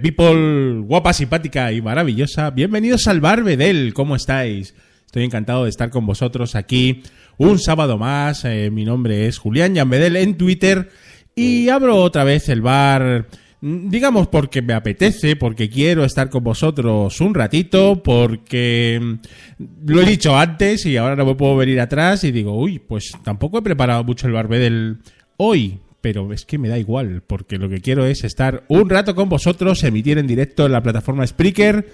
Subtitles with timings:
[0.00, 2.50] people, guapa, simpática y maravillosa.
[2.50, 4.74] Bienvenidos al Barbedel, ¿cómo estáis?
[5.06, 7.02] Estoy encantado de estar con vosotros aquí
[7.38, 8.44] un sábado más.
[8.44, 10.88] Eh, mi nombre es Julián Yambedel en Twitter
[11.34, 13.28] y abro otra vez el bar,
[13.60, 20.02] mm, digamos porque me apetece, porque quiero estar con vosotros un ratito, porque mm, lo
[20.02, 23.58] he dicho antes y ahora no me puedo venir atrás y digo, uy, pues tampoco
[23.58, 24.98] he preparado mucho el Barbedel
[25.36, 29.14] hoy, pero es que me da igual, porque lo que quiero es estar un rato
[29.14, 31.88] con vosotros, emitir en directo en la plataforma Spreaker.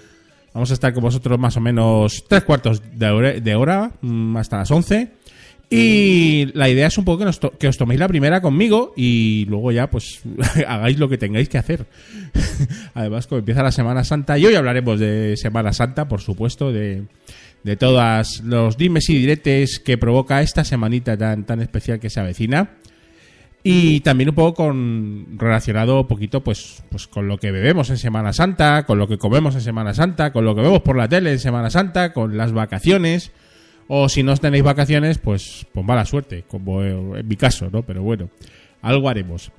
[0.53, 4.71] Vamos a estar con vosotros más o menos tres cuartos de hora, mm, hasta las
[4.73, 5.13] 11.
[5.71, 7.25] Y la idea es un poco
[7.57, 10.23] que, os toméis la primera conmigo y luego ya pues
[10.67, 11.87] hagáis lo que tengáis que hacer.
[12.95, 17.05] Además, como empieza la Semana Santa, y hoy hablaremos de Semana Santa, por supuesto, de,
[17.63, 22.19] de todas los dimes y diretes que provoca esta semanita tan, tan especial que se
[22.19, 22.71] avecina.
[23.63, 27.99] Y también un poco con relacionado un poquito pues, pues con lo que bebemos en
[27.99, 31.09] Semana Santa, con lo que comemos en Semana Santa, con lo que vemos por la
[31.09, 33.33] tele en Semana Santa, con las vacaciones.
[33.89, 37.83] O si no tenéis vacaciones, pues, pues mala suerte, como en mi caso, ¿no?
[37.83, 38.31] Pero bueno,
[38.83, 39.51] algo haremos.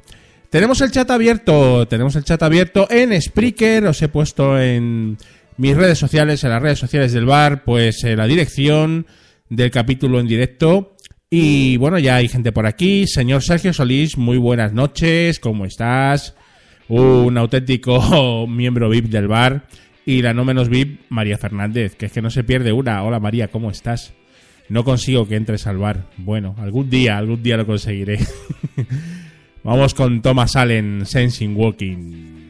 [0.50, 5.18] Tenemos el chat abierto, tenemos el chat abierto en Spreaker, os he puesto en
[5.58, 9.06] mis redes sociales, en las redes sociales del bar, pues eh, la dirección
[9.50, 10.96] del capítulo en directo.
[11.34, 13.08] Y bueno, ya hay gente por aquí.
[13.08, 16.36] Señor Sergio Solís, muy buenas noches, ¿cómo estás?
[16.90, 19.64] Un auténtico miembro VIP del bar.
[20.06, 23.02] Y la no menos VIP, María Fernández, que es que no se pierde una.
[23.04, 24.14] Hola María, ¿cómo estás?
[24.68, 26.10] No consigo que entres al bar.
[26.18, 28.20] Bueno, algún día, algún día lo conseguiré.
[29.64, 32.41] Vamos con Thomas Allen, Sensing Walking.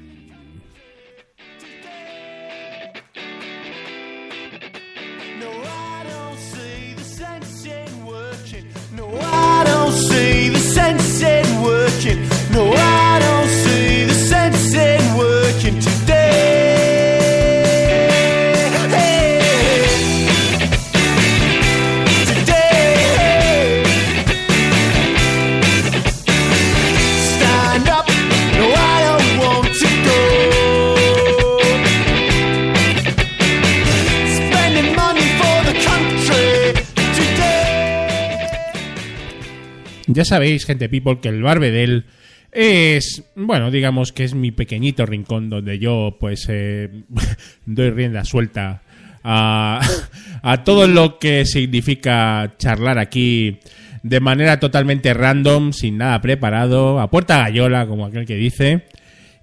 [40.14, 42.06] Ya sabéis, gente people, que el Barbedel
[42.52, 46.90] es, bueno, digamos que es mi pequeñito rincón donde yo, pues, eh,
[47.66, 48.82] doy rienda suelta
[49.24, 49.82] a,
[50.42, 53.60] a todo lo que significa charlar aquí
[54.04, 58.86] de manera totalmente random, sin nada preparado, a puerta gallola, como aquel que dice.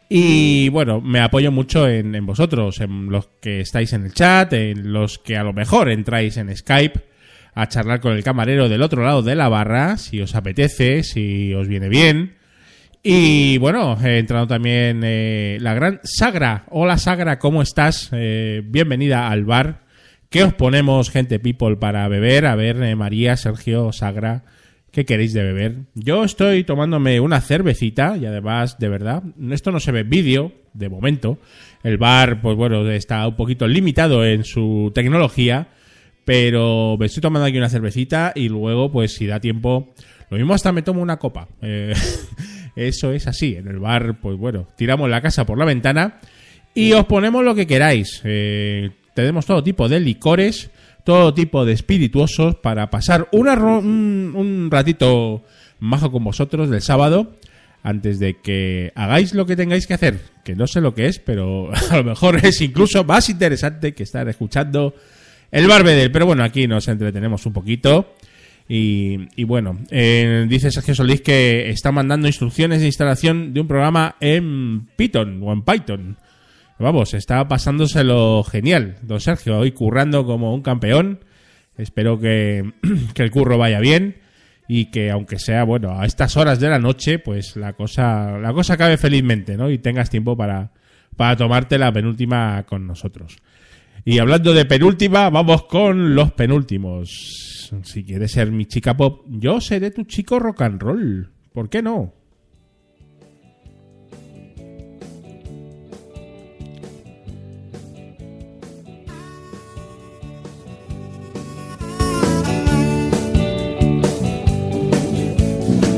[0.08, 4.52] Y bueno, me apoyo mucho en, en vosotros, en los que estáis en el chat,
[4.54, 7.00] en los que a lo mejor entráis en Skype
[7.54, 11.52] a charlar con el camarero del otro lado de la barra, si os apetece, si
[11.54, 12.37] os viene bien.
[13.10, 16.66] Y bueno, he entrado también eh, la gran Sagra.
[16.68, 18.10] Hola Sagra, ¿cómo estás?
[18.12, 19.86] Eh, bienvenida al bar.
[20.28, 22.44] ¿Qué os ponemos, gente people, para beber?
[22.44, 24.44] A ver, eh, María, Sergio, Sagra,
[24.92, 25.76] ¿qué queréis de beber?
[25.94, 29.22] Yo estoy tomándome una cervecita y además, de verdad,
[29.52, 31.38] esto no se ve vídeo, de momento.
[31.82, 35.68] El bar, pues bueno, está un poquito limitado en su tecnología,
[36.26, 39.94] pero me estoy tomando aquí una cervecita y luego, pues si da tiempo,
[40.28, 41.48] lo mismo hasta me tomo una copa.
[41.62, 41.94] Eh,
[42.86, 46.20] eso es así, en el bar, pues bueno, tiramos la casa por la ventana
[46.74, 48.20] y os ponemos lo que queráis.
[48.24, 50.70] Eh, tenemos todo tipo de licores,
[51.04, 55.42] todo tipo de espirituosos para pasar un ratito
[55.80, 57.36] majo con vosotros del sábado
[57.82, 61.18] antes de que hagáis lo que tengáis que hacer, que no sé lo que es,
[61.18, 64.94] pero a lo mejor es incluso más interesante que estar escuchando
[65.50, 66.10] el Barbedel.
[66.12, 68.14] Pero bueno, aquí nos entretenemos un poquito.
[68.68, 73.68] Y, y bueno, eh, dice Sergio Solís que está mandando instrucciones de instalación de un
[73.68, 76.18] programa en Python o en Python.
[76.78, 78.98] Vamos, está pasándoselo genial.
[79.02, 81.20] Don Sergio, hoy currando como un campeón.
[81.76, 82.72] Espero que,
[83.14, 84.16] que el curro vaya bien
[84.68, 88.52] y que aunque sea, bueno, a estas horas de la noche, pues la cosa, la
[88.52, 89.70] cosa acabe felizmente, ¿no?
[89.70, 90.72] Y tengas tiempo para,
[91.16, 93.38] para tomarte la penúltima con nosotros.
[94.04, 97.70] Y hablando de penúltima, vamos con los penúltimos.
[97.82, 101.32] Si quieres ser mi chica pop, yo seré tu chico rock and roll.
[101.52, 102.14] ¿Por qué no?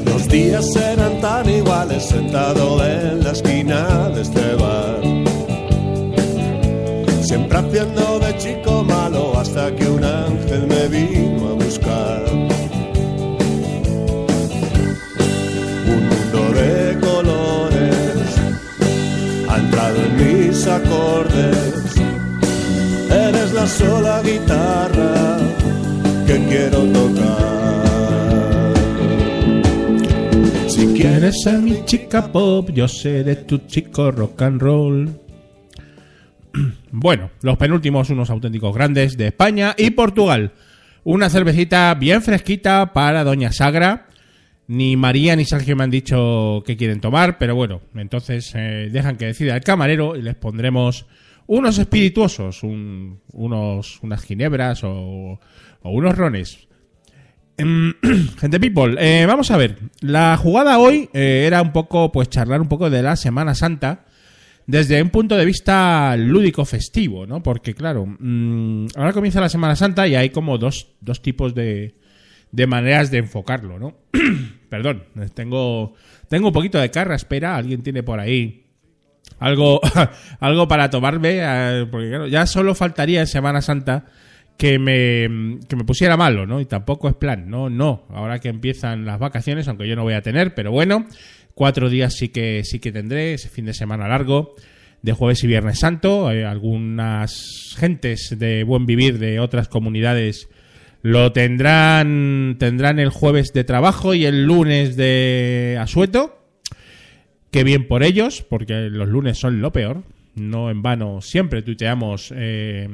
[0.06, 5.19] Los días eran tan iguales sentado en la esquina de este bar.
[7.30, 12.24] Siempre haciendo de chico malo hasta que un ángel me vino a buscar.
[15.92, 18.26] Un mundo de colores
[19.48, 21.94] ha entrado en mis acordes.
[23.08, 25.38] Eres la sola guitarra
[26.26, 28.74] que quiero tocar.
[30.66, 32.70] Si quieres ¿Quieres ser mi chica pop?
[32.70, 35.29] Yo seré tu chico rock and roll.
[36.92, 40.52] Bueno, los penúltimos, unos auténticos grandes de España y Portugal.
[41.04, 44.06] Una cervecita bien fresquita para Doña Sagra.
[44.66, 49.16] Ni María ni Sergio me han dicho que quieren tomar, pero bueno, entonces eh, dejan
[49.16, 51.06] que decida el camarero y les pondremos
[51.48, 55.40] unos espirituosos, un- unos, unas ginebras o,
[55.82, 56.68] o unos rones.
[57.56, 57.94] Em,
[58.38, 59.76] Gente people, eh, vamos a ver.
[60.00, 64.04] La jugada hoy eh, era un poco, pues charlar un poco de la Semana Santa
[64.70, 67.42] desde un punto de vista lúdico festivo, ¿no?
[67.42, 71.96] Porque claro, mm, ahora comienza la Semana Santa y hay como dos, dos tipos de,
[72.52, 73.96] de maneras de enfocarlo, ¿no?
[74.68, 75.94] Perdón, tengo,
[76.28, 78.66] tengo un poquito de carra, espera, alguien tiene por ahí
[79.40, 79.80] algo,
[80.40, 84.06] algo para tomarme, eh, porque claro, ya solo faltaría en Semana Santa
[84.56, 86.60] que me, que me pusiera malo, ¿no?
[86.60, 88.06] Y tampoco es plan, no, no.
[88.10, 91.06] Ahora que empiezan las vacaciones, aunque yo no voy a tener, pero bueno,
[91.54, 94.54] cuatro días sí que sí que tendré, ese fin de semana largo,
[95.02, 96.30] de jueves y viernes santo.
[96.30, 100.48] Eh, algunas gentes de buen vivir de otras comunidades
[101.02, 106.38] lo tendrán, tendrán el jueves de trabajo y el lunes de asueto.
[107.50, 110.02] Qué bien por ellos, porque los lunes son lo peor.
[110.36, 112.88] No en vano siempre tuiteamos eh,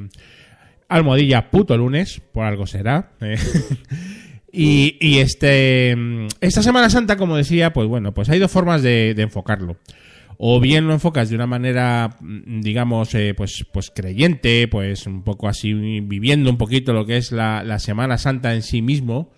[0.87, 3.11] almohadilla puto lunes, por algo será.
[3.21, 3.37] eh.
[4.51, 5.95] y, este
[6.41, 9.77] esta Semana Santa, como decía, pues bueno, pues hay dos formas de, enfocarlo.
[10.39, 15.23] O bien lo enfocas de una manera, mm, digamos, eh, pues, pues creyente, pues un
[15.23, 19.31] poco así, viviendo un poquito lo que es la, Semana Santa en sí mismo,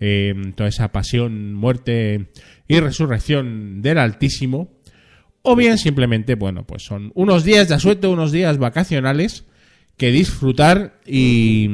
[0.00, 2.26] eh, toda esa pasión, muerte
[2.66, 4.72] y resurrección del Altísimo,
[5.42, 9.44] o bien simplemente, bueno, pues son unos días de asueto, unos días vacacionales
[9.96, 11.68] que disfrutar y,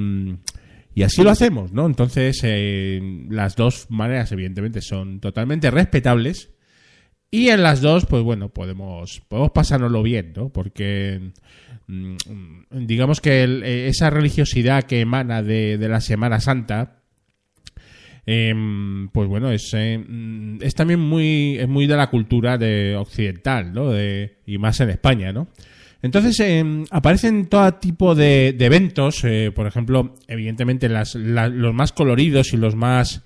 [1.01, 1.87] y así lo hacemos, ¿no?
[1.87, 6.51] Entonces, eh, las dos maneras, evidentemente, son totalmente respetables.
[7.31, 10.51] Y en las dos, pues bueno, podemos, podemos pasárnoslo bien, ¿no?
[10.51, 11.33] Porque
[11.87, 12.17] mm,
[12.71, 16.99] digamos que eh, esa religiosidad que emana de, la Semana Santa,
[18.27, 22.95] Em, pues bueno, es, eh, mm, es también muy, es muy de la cultura de
[22.95, 23.91] occidental, ¿no?
[23.91, 25.49] De, y más en España, ¿no?
[26.03, 31.93] Entonces em, aparecen todo tipo de, eventos, eh, por ejemplo, evidentemente las, la- los más
[31.93, 33.23] coloridos y los más,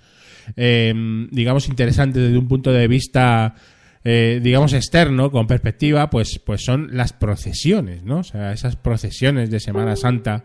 [0.56, 3.54] em, digamos, interesantes desde un punto de vista
[4.06, 8.18] eh, digamos, externo, con perspectiva, pues, pues son las procesiones, ¿no?
[8.18, 10.44] O sea, esas procesiones de Semana Santa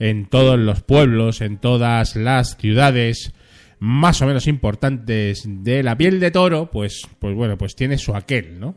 [0.00, 3.32] en todos los pueblos, en todas las ciudades
[3.78, 8.12] más o menos importantes de la piel de toro, pues, pues bueno, pues tiene su
[8.16, 8.74] aquel, ¿no?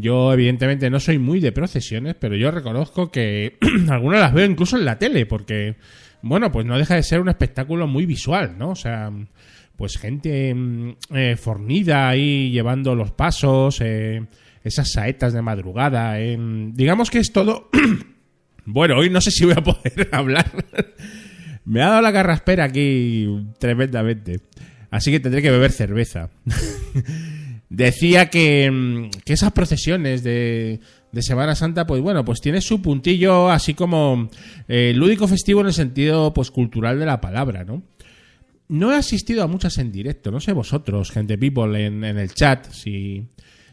[0.00, 3.56] Yo, evidentemente, no soy muy de procesiones, pero yo reconozco que
[3.88, 5.76] algunas las veo incluso en la tele, porque,
[6.22, 8.70] bueno, pues no deja de ser un espectáculo muy visual, ¿no?
[8.70, 9.10] O sea,
[9.76, 14.26] pues gente mm, eh, fornida ahí llevando los pasos, eh,
[14.64, 16.20] esas saetas de madrugada.
[16.20, 16.36] eh,
[16.72, 17.70] digamos que es todo.
[18.66, 20.50] bueno, hoy no sé si voy a poder hablar.
[21.64, 24.40] Me ha dado la carraspera aquí tremendamente.
[24.90, 26.30] Así que tendré que beber cerveza.
[27.68, 30.80] Decía que, mm, que esas procesiones de,
[31.12, 34.30] de Semana Santa, pues bueno, pues tiene su puntillo así como
[34.68, 37.82] eh, lúdico festivo en el sentido pues cultural de la palabra, ¿no?
[38.68, 42.34] No he asistido a muchas en directo, no sé vosotros, gente people, en, en el
[42.34, 43.24] chat, si,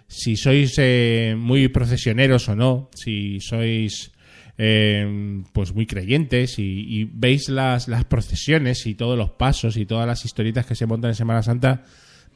[0.07, 4.11] si sois eh, muy procesioneros o no, si sois
[4.57, 9.85] eh, pues muy creyentes y, y veis las, las procesiones y todos los pasos y
[9.85, 11.83] todas las historietas que se montan en Semana Santa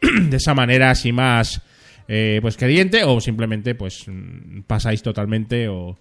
[0.30, 1.62] de esa manera así más
[2.08, 5.98] eh, pues creyente o simplemente pues mm, pasáis totalmente o,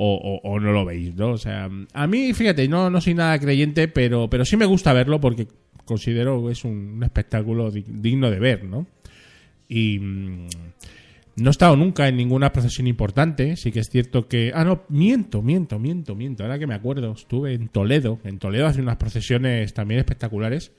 [0.00, 1.30] o, no lo veis, ¿no?
[1.30, 4.92] O sea, a mí, fíjate, no, no soy nada creyente, pero, pero sí me gusta
[4.92, 5.48] verlo porque
[5.84, 8.86] considero que es un, espectáculo di- digno de ver, ¿no?
[9.68, 10.46] Y mm,
[11.36, 13.56] no he estado nunca en ninguna procesión importante.
[13.56, 14.52] Sí que es cierto que.
[14.54, 16.42] Ah, no, miento, miento, miento, miento.
[16.44, 18.18] Ahora que me acuerdo, estuve en Toledo.
[18.24, 20.72] En Toledo hace unas procesiones también espectaculares.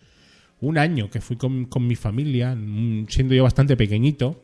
[0.62, 4.44] Un año que fui con, con mi familia, mm, siendo yo bastante pequeñito.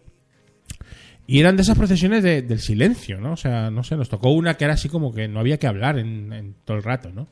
[1.28, 3.34] Y eran de esas procesiones de- del silencio, ¿no?
[3.34, 5.68] O sea, no sé, nos tocó una que era así como que no había que
[5.68, 7.28] hablar en, todo el rato, ¿no?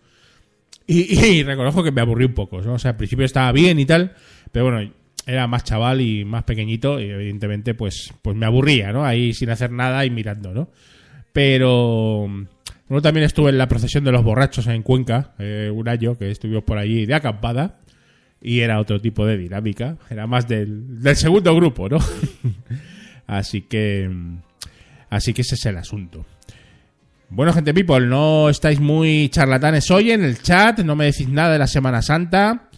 [0.87, 2.73] Y, y reconozco que me aburrí un poco, ¿no?
[2.73, 4.13] O sea, al principio estaba bien y tal,
[4.51, 4.91] pero bueno,
[5.25, 9.05] era más chaval y más pequeñito y evidentemente pues, pues me aburría, ¿no?
[9.05, 10.69] Ahí sin hacer nada y mirando, ¿no?
[11.31, 12.27] Pero
[12.89, 16.29] bueno, también estuve en la procesión de los borrachos en Cuenca, eh, un año que
[16.31, 17.79] estuvimos por allí de acampada
[18.43, 21.97] y era otro tipo de dinámica, era más del, del segundo grupo, ¿no?
[23.27, 24.11] así que
[25.09, 26.25] así que ese es el asunto.
[27.29, 31.53] Bueno, gente people, no estáis muy charlatanes hoy en el chat, no me decís nada
[31.53, 32.69] de la Semana Santa.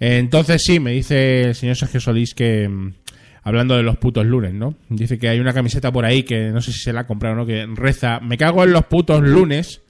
[0.00, 2.94] Entonces sí, me dice el señor Sergio Solís que, mm,
[3.42, 4.76] hablando de los putos lunes, ¿no?
[4.88, 7.34] Dice que hay una camiseta por ahí que no sé si se la ha comprado
[7.34, 9.82] o no, que reza, me cago en los putos lunes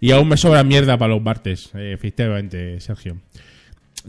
[0.00, 1.70] y aún me sobra mierda para los martes.
[1.74, 3.18] Eh, efectivamente, Sergio.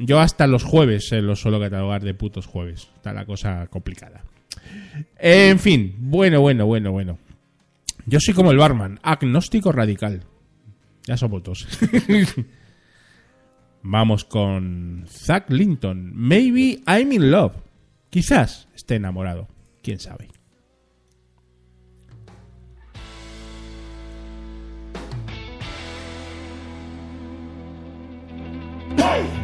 [0.01, 2.89] Yo hasta los jueves eh, los suelo catalogar de putos jueves.
[2.96, 4.24] Está la cosa complicada.
[5.18, 7.18] En fin, bueno, bueno, bueno, bueno.
[8.06, 10.24] Yo soy como el barman, agnóstico radical.
[11.06, 11.68] Ya somos dos.
[13.82, 16.12] Vamos con Zack Linton.
[16.15, 17.53] Maybe I'm in love.
[18.10, 19.48] Quizás esté enamorado.
[19.84, 20.29] Quién sabe.
[29.00, 29.38] Yeah,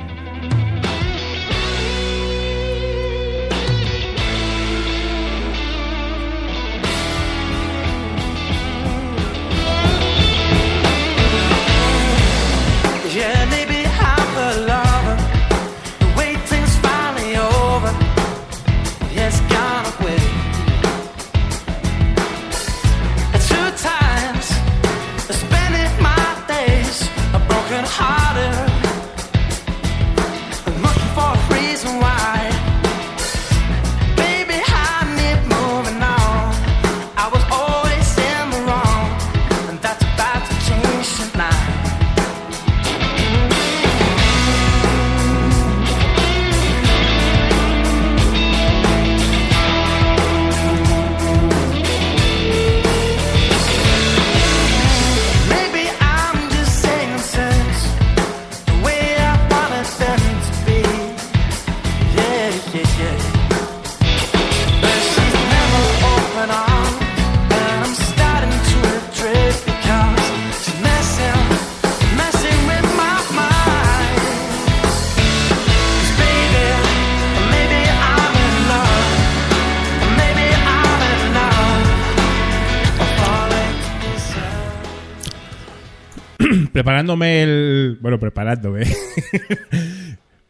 [87.15, 87.97] preparándome el.
[88.01, 88.83] Bueno, preparándome.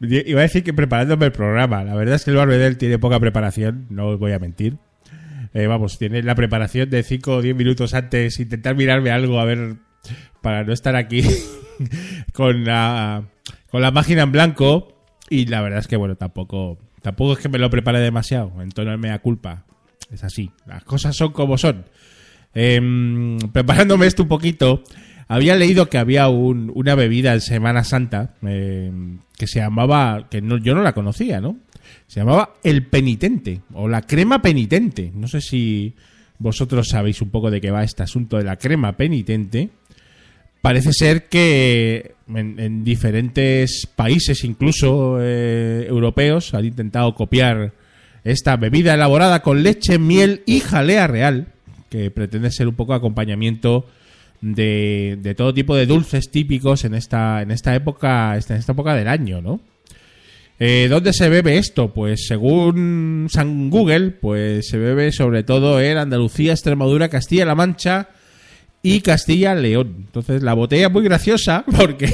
[0.00, 1.82] Iba a decir que preparándome el programa.
[1.84, 4.76] La verdad es que el Barbedel tiene poca preparación, no os voy a mentir.
[5.54, 9.46] Eh, vamos, tiene la preparación de 5 o 10 minutos antes, intentar mirarme algo, a
[9.46, 9.76] ver,
[10.42, 11.22] para no estar aquí
[12.34, 13.24] con la,
[13.70, 14.92] con la página en blanco.
[15.30, 18.70] Y la verdad es que, bueno, tampoco, tampoco es que me lo prepare demasiado, en
[18.70, 19.64] tono de mea culpa.
[20.12, 21.86] Es así, las cosas son como son.
[22.52, 24.82] Em, preparándome esto un poquito,
[25.28, 30.40] había leído que había un- una bebida en Semana Santa em, que se llamaba, que
[30.40, 31.56] no, yo no la conocía, ¿no?
[32.06, 35.10] Se llamaba el penitente o la crema penitente.
[35.14, 35.94] No sé si
[36.38, 39.70] vosotros sabéis un poco de qué va este asunto de la crema penitente.
[40.60, 47.72] Parece ser que en, en diferentes países, incluso eh, europeos, han intentado copiar
[48.24, 51.48] esta bebida elaborada con leche, miel y jalea real,
[51.88, 53.86] que pretende ser un poco acompañamiento
[54.40, 58.94] de, de todo tipo de dulces típicos en esta, en esta época, en esta época
[58.94, 59.60] del año, ¿no?
[60.58, 61.92] Eh, ¿Dónde se bebe esto?
[61.92, 68.08] Pues según San Google, pues se bebe sobre todo en Andalucía, Extremadura, Castilla-La Mancha
[68.82, 69.94] y Castilla-León.
[70.06, 72.10] Entonces la botella es muy graciosa porque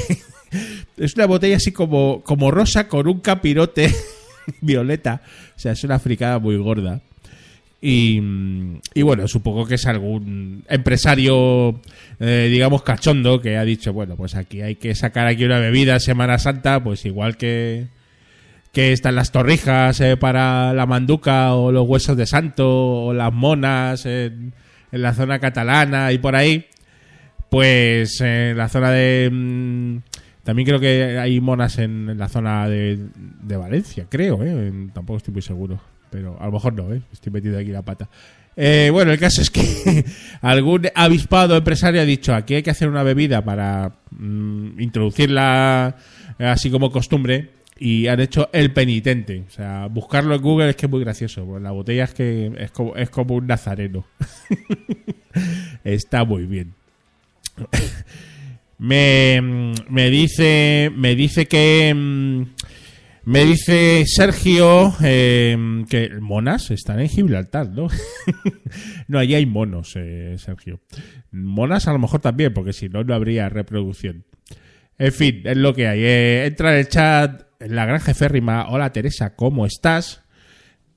[0.97, 3.95] es una botella así como, como rosa con un capirote
[4.61, 5.23] violeta.
[5.57, 7.00] O sea, es una fricada muy gorda.
[7.84, 8.20] Y,
[9.02, 11.80] bueno, supongo que es algún empresario,
[12.20, 15.98] eh, digamos, cachondo que ha dicho, bueno, pues aquí hay que sacar aquí una bebida
[15.98, 17.88] Semana Santa, pues igual que,
[18.70, 23.32] que están las torrijas eh, para la manduca o los huesos de santo o las
[23.32, 24.52] monas en,
[24.92, 26.66] la zona catalana y por ahí,
[27.50, 29.28] pues en la zona de...
[29.32, 29.96] mm,
[30.44, 33.08] también creo que hay monas en, en la zona de,
[33.42, 34.72] de Valencia, creo, ¿eh?
[34.94, 35.80] Tampoco estoy muy seguro,
[36.12, 37.02] pero a lo mejor no, ¿eh?
[37.12, 38.09] estoy metido aquí la pata.
[38.54, 40.04] Eh, bueno, el caso es que
[40.42, 45.97] algún avispado empresario ha dicho aquí hay que hacer una bebida para mm, introducirla
[46.38, 49.42] así como costumbre y han hecho el penitente.
[49.49, 51.59] O sea, buscarlo en Google es que es muy gracioso.
[51.59, 54.07] La botella es que es como, es como un nazareno.
[55.85, 56.75] Está muy bien.
[58.78, 59.40] me,
[59.88, 62.42] me dice me dice que mm,
[63.25, 65.57] me dice Sergio eh,
[65.88, 67.88] que monas están en Gibraltar, ¿no?
[69.09, 70.81] no, allí hay monos, eh, Sergio.
[71.31, 74.25] Monas a lo mejor también, porque si no, no habría reproducción.
[74.99, 76.00] En fin, es lo que hay.
[76.02, 78.69] Eh, entra en el chat en la granja férrima.
[78.69, 80.23] Hola Teresa, ¿cómo estás?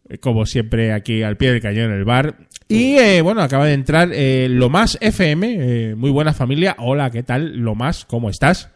[0.10, 2.38] Eh, Como siempre, aquí al pie del cañón en el bar.
[2.68, 4.10] Y bueno, acaba de entrar
[4.50, 6.76] Lo Más FM, muy buena familia.
[6.80, 7.58] Hola, ¿qué tal?
[7.58, 8.72] Lo Más, ¿cómo estás?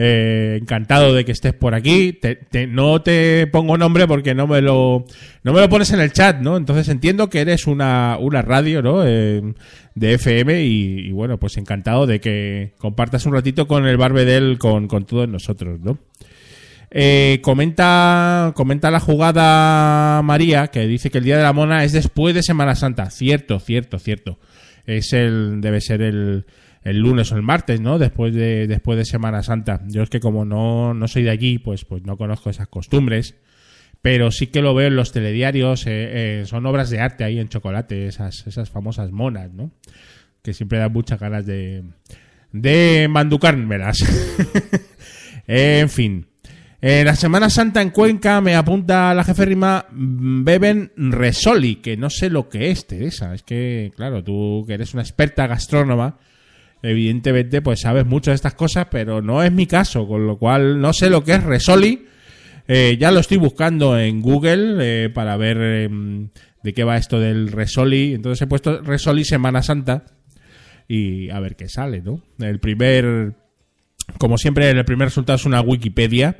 [0.00, 2.12] Eh, encantado de que estés por aquí.
[2.12, 5.04] Te- te- no te pongo nombre porque no me lo
[5.42, 6.56] no me lo pones en el chat, ¿no?
[6.56, 9.02] Entonces entiendo que eres una, una radio, ¿no?
[9.04, 9.42] Eh,
[9.96, 14.86] de FM y, bueno, pues encantado de que compartas un ratito con el Barbedel con,
[14.86, 15.98] con todos nosotros, ¿no?
[16.90, 21.92] Eh, comenta, comenta la jugada María, que dice que el día de la mona es
[21.92, 23.10] después de Semana Santa.
[23.10, 24.38] Cierto, cierto, cierto.
[24.86, 26.46] Es el, debe ser el,
[26.82, 27.98] el lunes o el martes, ¿no?
[27.98, 29.82] Después de, después de Semana Santa.
[29.88, 33.36] Yo es que como no, no soy de allí, pues, pues no conozco esas costumbres.
[34.00, 37.40] Pero sí que lo veo en los telediarios, eh, eh, son obras de arte ahí
[37.40, 39.72] en chocolate, esas, esas famosas monas, ¿no?
[40.42, 41.82] Que siempre dan muchas ganas de,
[42.52, 43.98] de manducármelas.
[45.48, 46.26] en fin.
[46.80, 52.08] En la Semana Santa en Cuenca me apunta la jeférrima mm, beben Resoli, que no
[52.08, 53.34] sé lo que es, Teresa.
[53.34, 56.18] Es que, claro, tú que eres una experta gastrónoma,
[56.82, 60.80] evidentemente pues sabes mucho de estas cosas, pero no es mi caso, con lo cual
[60.80, 62.06] no sé lo que es Resoli.
[62.66, 65.88] Eh, ya lo estoy buscando en Google eh, para ver eh,
[66.62, 68.14] de qué va esto del Resoli.
[68.14, 70.04] Entonces he puesto Resoli Semana Santa
[70.86, 72.22] y a ver qué sale, ¿no?
[72.38, 73.34] El primer,
[74.18, 76.36] como siempre, el primer resultado es una Wikipedia.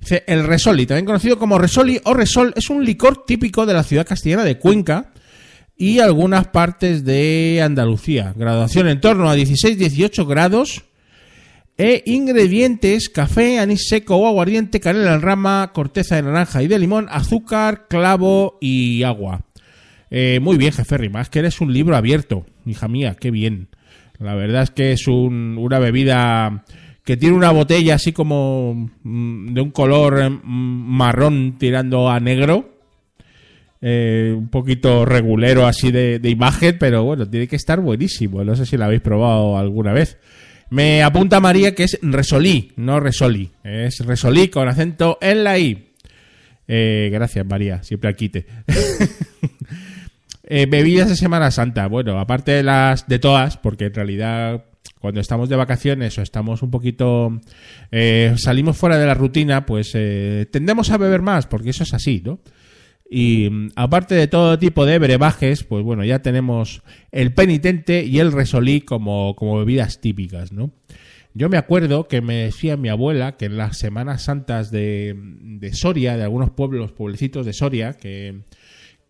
[0.00, 3.84] Dice, el Resoli, también conocido como Resoli o Resol, es un licor típico de la
[3.84, 5.11] ciudad castellana de Cuenca
[5.82, 8.32] y algunas partes de Andalucía.
[8.36, 10.84] Graduación en torno a 16-18 grados.
[11.76, 16.78] E ingredientes: café, anís seco o aguardiente, canela en rama, corteza de naranja y de
[16.78, 19.40] limón, azúcar, clavo y agua.
[20.10, 23.68] Eh, muy bien, jefe Rima, es que eres un libro abierto, hija mía, qué bien.
[24.20, 26.64] La verdad es que es un- una bebida
[27.02, 32.71] que tiene una botella así como mm, de un color mm, marrón tirando a negro.
[33.84, 38.44] Eh, un poquito regulero así de, imagen, pero bueno, tiene que estar buenísimo.
[38.44, 40.18] No sé si la habéis probado alguna vez.
[40.70, 43.50] Me apunta María que es Resolí, no Resoli.
[43.64, 45.88] Es Resolí con acento en la I.
[46.68, 47.82] Eh, gracias, María.
[47.82, 48.46] Siempre al quite.
[50.44, 51.86] Eh, bebidas de Semana Santa.
[51.86, 54.66] Bueno, aparte de las de todas, porque en realidad
[54.98, 57.40] cuando estamos de vacaciones o estamos un poquito
[57.90, 59.92] eh, salimos fuera de la rutina, pues
[60.50, 62.40] tendemos a beber más, porque eso es así, ¿no?
[63.14, 68.18] Y mm, aparte de todo tipo de brebajes, pues bueno, ya tenemos el penitente y
[68.20, 70.70] el resolí como, como bebidas típicas, ¿no?
[71.34, 75.74] Yo me acuerdo que me decía mi abuela que en las Semanas Santas de, de
[75.74, 78.44] Soria, de algunos pueblos, pueblecitos de Soria, que,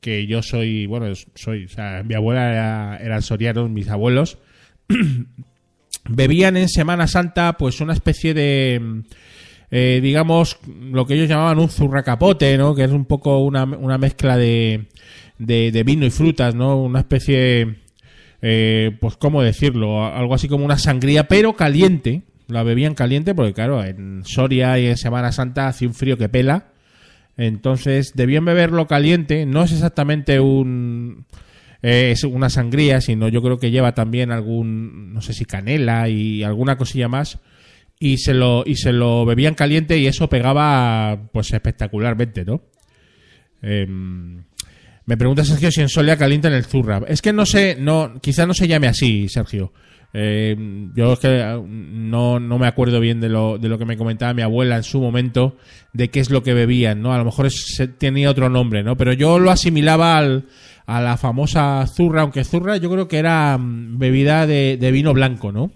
[0.00, 4.38] que yo soy, bueno, soy, o sea, mi abuela era, eran sorianos, mis abuelos,
[6.08, 9.04] bebían en Semana Santa pues una especie de,
[9.74, 12.74] eh, digamos, lo que ellos llamaban un zurracapote, ¿no?
[12.74, 14.84] Que es un poco una, una mezcla de,
[15.38, 16.76] de, vino y frutas, ¿no?
[16.76, 17.76] Una especie,
[18.42, 20.04] eh, pues, ¿cómo decirlo?
[20.04, 22.20] Algo así como una sangría, pero caliente.
[22.48, 26.28] La bebían caliente porque, claro, en Soria y en Semana Santa hace un frío que
[26.28, 26.66] pela.
[27.38, 29.46] Entonces, debían beberlo caliente.
[29.46, 31.24] No es exactamente un...
[31.80, 36.10] eh, es una sangría, sino yo creo que lleva también algún, no sé si canela
[36.10, 37.38] y alguna cosilla más.
[38.04, 42.60] Y se lo, y se lo bebían caliente y eso pegaba, pues, espectacularmente, ¿no?
[43.62, 44.42] Em,
[45.06, 47.00] me pregunta Sergio si en Solia calientan el zurra.
[47.06, 49.72] Es que no sé, no, quizá no se llame así, Sergio.
[50.12, 50.56] Eh,
[50.96, 53.96] yo es que eh, no, no me acuerdo bien de lo, de lo que me
[53.96, 55.56] comentaba mi abuela en su momento,
[55.92, 57.14] de qué es lo que bebían, ¿no?
[57.14, 57.50] A lo mejor
[57.98, 58.96] tenía otro nombre, ¿no?
[58.96, 60.46] Pero yo lo asimilaba al,
[60.86, 65.52] a la famosa zurra, aunque zurra yo creo que era mm, bebida de vino blanco,
[65.52, 65.70] ¿no?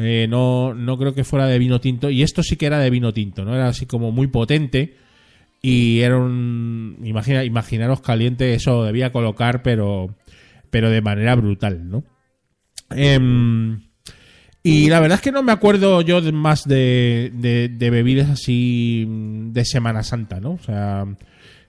[0.00, 2.10] Eh, no, no creo que fuera de vino tinto.
[2.10, 3.54] Y esto sí que era de vino tinto, ¿no?
[3.54, 4.96] Era así como muy potente.
[5.62, 6.98] Y era un.
[7.04, 10.14] Imagina, imaginaros caliente, eso debía colocar, pero.
[10.70, 12.04] Pero de manera brutal, ¿no?
[12.90, 13.80] Em,
[14.62, 19.06] y la verdad es que no me acuerdo yo más de, de, de bebidas así
[19.08, 20.52] de Semana Santa, ¿no?
[20.52, 21.06] O sea,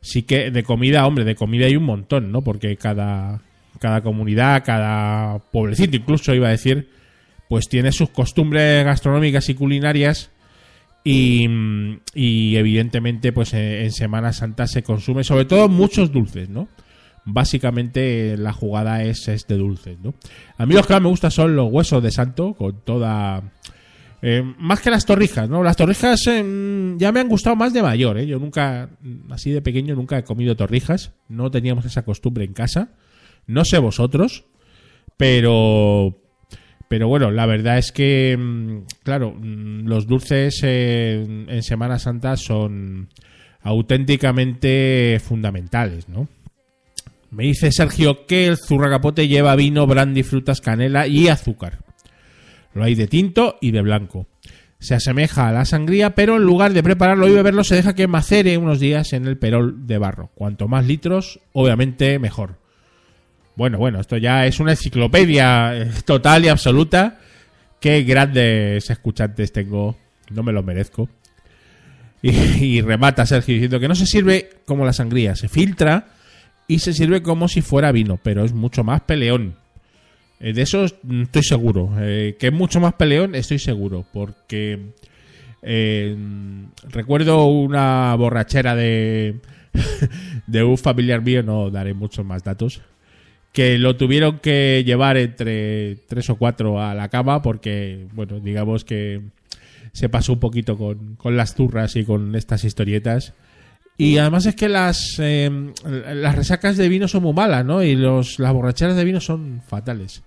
[0.01, 2.43] sí que de comida, hombre, de comida hay un montón, ¿no?
[2.43, 3.41] Porque cada,
[3.79, 6.89] cada comunidad, cada pueblecito incluso, iba a decir,
[7.51, 10.31] pues tiene sus costumbres gastronómicas y culinarias
[11.03, 16.69] y, mm, evidentemente pues eh, en Semana Santa se consume sobre todo muchos dulces, ¿no?
[17.25, 20.13] Básicamente la jugada es, de dulces, ¿no?
[20.57, 23.43] A mí los que más me gustan son los huesos de santo con toda...
[24.21, 25.61] eh, más que las torrijas, ¿no?
[25.61, 28.17] Las torrijas eh, ya me han gustado más de mayor.
[28.21, 28.91] Yo nunca,
[29.29, 31.11] así de pequeño, nunca he comido torrijas.
[31.27, 32.93] No teníamos esa costumbre en casa.
[33.45, 34.45] No sé vosotros,
[35.17, 36.20] pero
[36.91, 42.35] pero bueno, la verdad es que, mm, claro, mm, los dulces en, en Semana Santa
[42.35, 43.07] son
[43.61, 46.27] auténticamente fundamentales, ¿no?
[47.29, 51.79] Me dice Sergio que el zurracapote lleva vino, brandy, frutas, canela y azúcar.
[52.73, 54.27] Lo hay de tinto y de blanco.
[54.79, 58.07] Se asemeja a la sangría, pero en lugar de prepararlo y beberlo, se deja que
[58.07, 60.29] macere unos días en el perol de barro.
[60.35, 62.60] Cuanto más litros, obviamente mejor.
[63.55, 67.19] Bueno, bueno, esto ya es una enciclopedia eh, total y absoluta.
[67.79, 69.97] Qué grandes escuchantes tengo.
[70.29, 71.09] No me lo merezco.
[72.21, 76.07] Y, y remata Sergio diciendo que no se sirve como la sangría, se filtra
[76.67, 79.55] y se sirve como si fuera vino, pero es mucho más peleón.
[80.39, 81.91] Eh, de eso estoy seguro.
[81.99, 84.05] Eh, que es mucho más peleón, estoy seguro.
[84.11, 84.79] Porque
[86.89, 89.39] recuerdo una borrachera de,
[90.47, 92.81] de un familiar mío, no daré muchos más datos,
[93.51, 98.85] que lo tuvieron que llevar entre tres o cuatro a la cama porque, bueno, digamos
[98.85, 99.21] que
[99.91, 103.33] se pasó un poquito con, con las turras y con estas historietas.
[103.97, 105.51] Y además es que las, eh,
[105.85, 107.83] las resacas de vino son muy malas, ¿no?
[107.83, 110.23] Y los, las borracheras de vino son fatales.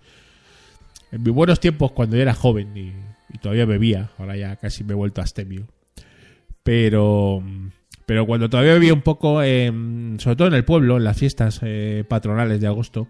[1.10, 2.92] En mis buenos tiempos, cuando yo era joven y,
[3.38, 5.66] todavía bebía, ahora ya casi me he vuelto astemio.
[6.62, 7.42] Pero,
[8.06, 12.04] pero cuando todavía bebía un poco, sobre todo en el pueblo, en las fiestas eh,
[12.08, 13.08] patronales de agosto,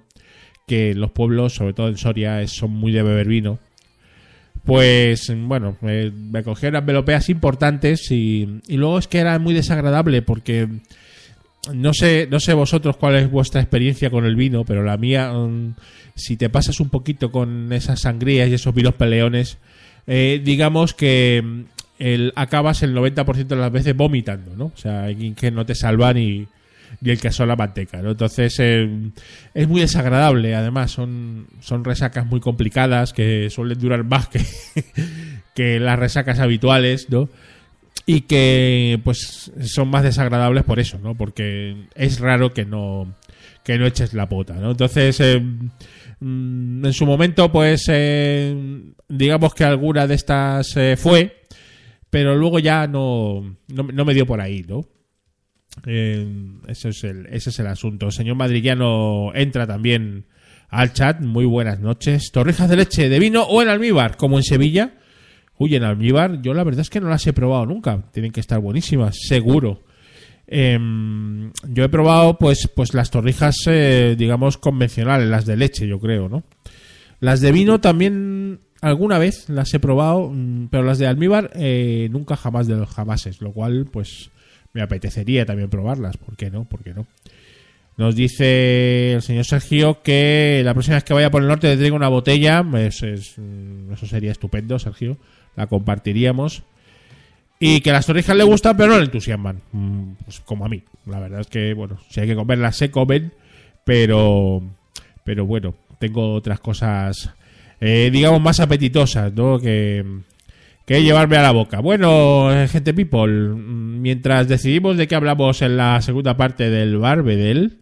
[0.66, 3.58] que los pueblos, sobre todo en Soria, son muy de beber vino.
[4.64, 10.22] Pues bueno, me, cogí unas melopeas importantes y, y luego es que era muy desagradable
[10.22, 10.68] porque
[11.72, 15.32] no sé, no sé vosotros cuál es vuestra experiencia con el vino, pero la mía,
[15.32, 15.74] mm,
[16.14, 19.58] si te pasas un poquito con esas sangrías y esos vinos peleones,
[20.06, 21.64] eh, digamos que
[21.98, 24.66] el, acabas el 90% de las veces vomitando, ¿no?
[24.66, 26.46] O sea, hay que no te salva ni,
[27.00, 28.10] ni el queso a la manteca, ¿no?
[28.12, 28.88] Entonces eh,
[29.52, 34.40] es muy desagradable, además son, son resacas muy complicadas que suelen durar más que,
[35.54, 37.28] que las resacas habituales, ¿no?
[38.06, 41.14] y que pues son más desagradables por eso, ¿no?
[41.14, 43.14] Porque es raro que no
[43.62, 44.72] que no eches la pota, ¿no?
[44.72, 48.54] Entonces, eh, mm, en su momento, pues eh,
[49.08, 51.43] digamos que alguna de estas fue,
[52.14, 54.86] pero luego ya no, no, no me dio por ahí, ¿no?
[55.84, 56.24] Eh,
[56.68, 58.12] ese, es el, ese es el asunto.
[58.12, 60.26] Señor Madrillano entra también
[60.68, 61.20] al chat.
[61.20, 62.30] Muy buenas noches.
[62.30, 64.94] Torrijas de leche, de vino o en almíbar, como en Sevilla.
[65.58, 68.04] Uy, en almíbar, yo la verdad es que no las he probado nunca.
[68.12, 69.82] Tienen que estar buenísimas, seguro.
[70.46, 75.98] Em, yo he probado, pues, pues las torrijas, eh, digamos, convencionales, las de leche, yo
[75.98, 76.44] creo, ¿no?
[77.18, 82.08] Las de vino también alguna vez las he probado, mm, pero las de almíbar eh,
[82.10, 84.30] nunca jamás de los jamases, lo cual, pues,
[84.72, 86.16] me apetecería también probarlas.
[86.16, 86.64] ¿Por qué no?
[86.64, 87.06] ¿Por qué no?
[87.96, 91.76] Nos dice el señor Sergio que la próxima vez que vaya por el norte le
[91.76, 92.62] traiga una botella.
[92.62, 92.76] Mm,
[93.92, 95.16] eso sería estupendo, Sergio.
[95.54, 96.64] La compartiríamos.
[97.60, 99.60] Y que las torrijas le gustan, pero no le entusiasman.
[99.72, 100.82] Mm, Pues como a mí.
[101.06, 103.32] La verdad es que, bueno, si hay que comerlas, se comen.
[103.84, 104.60] Pero,
[105.22, 107.30] pero bueno, tengo otras cosas,
[107.86, 109.58] eh, digamos, más apetitosas, ¿no?
[109.58, 110.02] Que,
[110.86, 111.80] que llevarme a la boca.
[111.80, 116.96] Bueno, eh, gente people, mm, mientras decidimos de qué hablamos en la segunda parte del
[116.96, 117.80] Barbedel,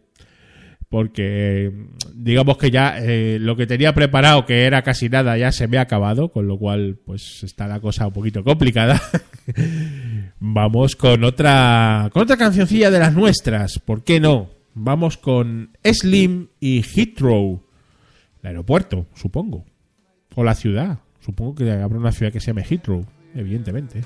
[0.88, 5.52] porque mm, digamos que ya eh, lo que tenía preparado, que era casi nada, ya
[5.52, 9.00] se me ha acabado, con lo cual pues está la cosa un poquito complicada.
[10.40, 14.50] Vamos con otra con otra cancioncilla de las nuestras, ¿por qué no?
[14.74, 17.62] Vamos con Slim y Heathrow,
[18.42, 19.64] el aeropuerto, supongo,
[20.34, 20.98] o la ciudad.
[21.20, 24.02] Supongo que habrá una ciudad que se llame Heathrow, evidentemente.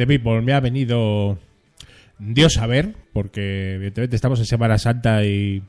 [0.00, 1.38] Gente people, me ha venido
[2.18, 5.62] Dios a ver, porque evidentemente estamos en Semana Santa y,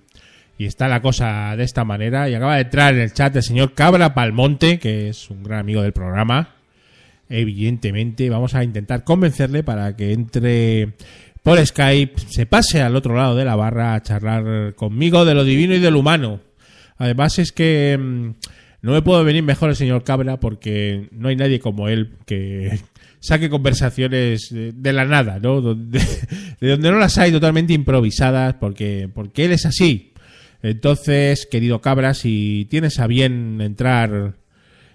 [0.58, 2.30] y está la cosa de esta manera.
[2.30, 5.60] Y acaba de entrar en el chat el señor Cabra Palmonte, que es un gran
[5.60, 6.56] amigo del programa.
[7.30, 10.94] Evidentemente, vamos a intentar convencerle para que entre
[11.44, 15.44] por Skype, se pase al otro lado de la barra a charlar conmigo de lo
[15.44, 16.40] divino y de lo humano.
[16.98, 18.30] Además es que mm,
[18.82, 22.80] no me puedo venir mejor el señor Cabra porque no hay nadie como él que
[23.20, 25.62] saque conversaciones de, la nada, ¿no?
[25.62, 26.02] De
[26.60, 30.14] donde no las hay totalmente improvisadas porque, porque él es así.
[30.64, 34.36] Entonces, querido Cabra, si tienes a bien entrar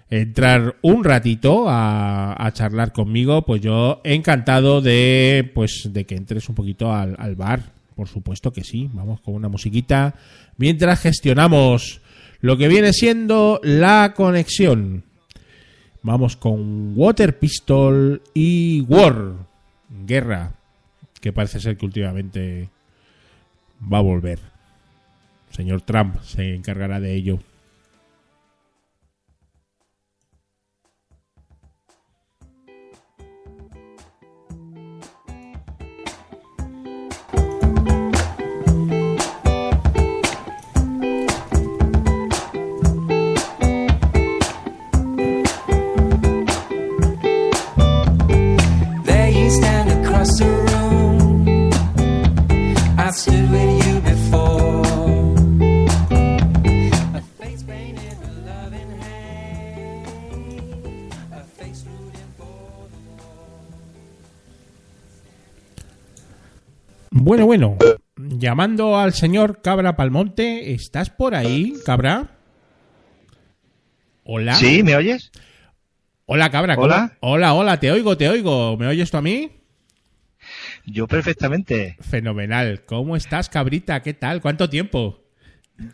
[0.09, 6.47] entrar un ratito a, a charlar conmigo, pues yo encantado de pues de que entres
[6.47, 7.77] un poquito al, al bar.
[7.95, 10.13] Por supuesto que sí, vamos con una musiquita
[10.57, 12.01] mientras gestionamos
[12.39, 15.03] lo que viene siendo la conexión.
[16.03, 19.33] Vamos con Water Pistol y War,
[20.05, 20.53] guerra,
[21.19, 22.69] que parece ser que últimamente
[23.81, 24.39] va a volver.
[25.51, 27.39] Señor Trump se encargará de ello.
[67.19, 67.77] Bueno, bueno.
[68.15, 70.73] Llamando al señor Cabra Palmonte.
[70.73, 72.37] ¿Estás por ahí, Cabra?
[74.23, 74.55] Hola.
[74.55, 74.83] ¿Sí?
[74.83, 75.31] ¿Me oyes?
[76.25, 76.75] Hola, Cabra.
[76.75, 77.17] ¿cómo- Hola.
[77.21, 77.79] Hola, hola.
[77.79, 78.77] Te oigo, te oigo.
[78.77, 79.51] ¿Me oyes tú a mí?
[80.85, 81.97] Yo perfectamente.
[82.01, 82.83] Fenomenal.
[82.85, 84.01] ¿Cómo estás, Cabrita?
[84.01, 84.41] ¿Qué tal?
[84.41, 85.23] ¿Cuánto tiempo?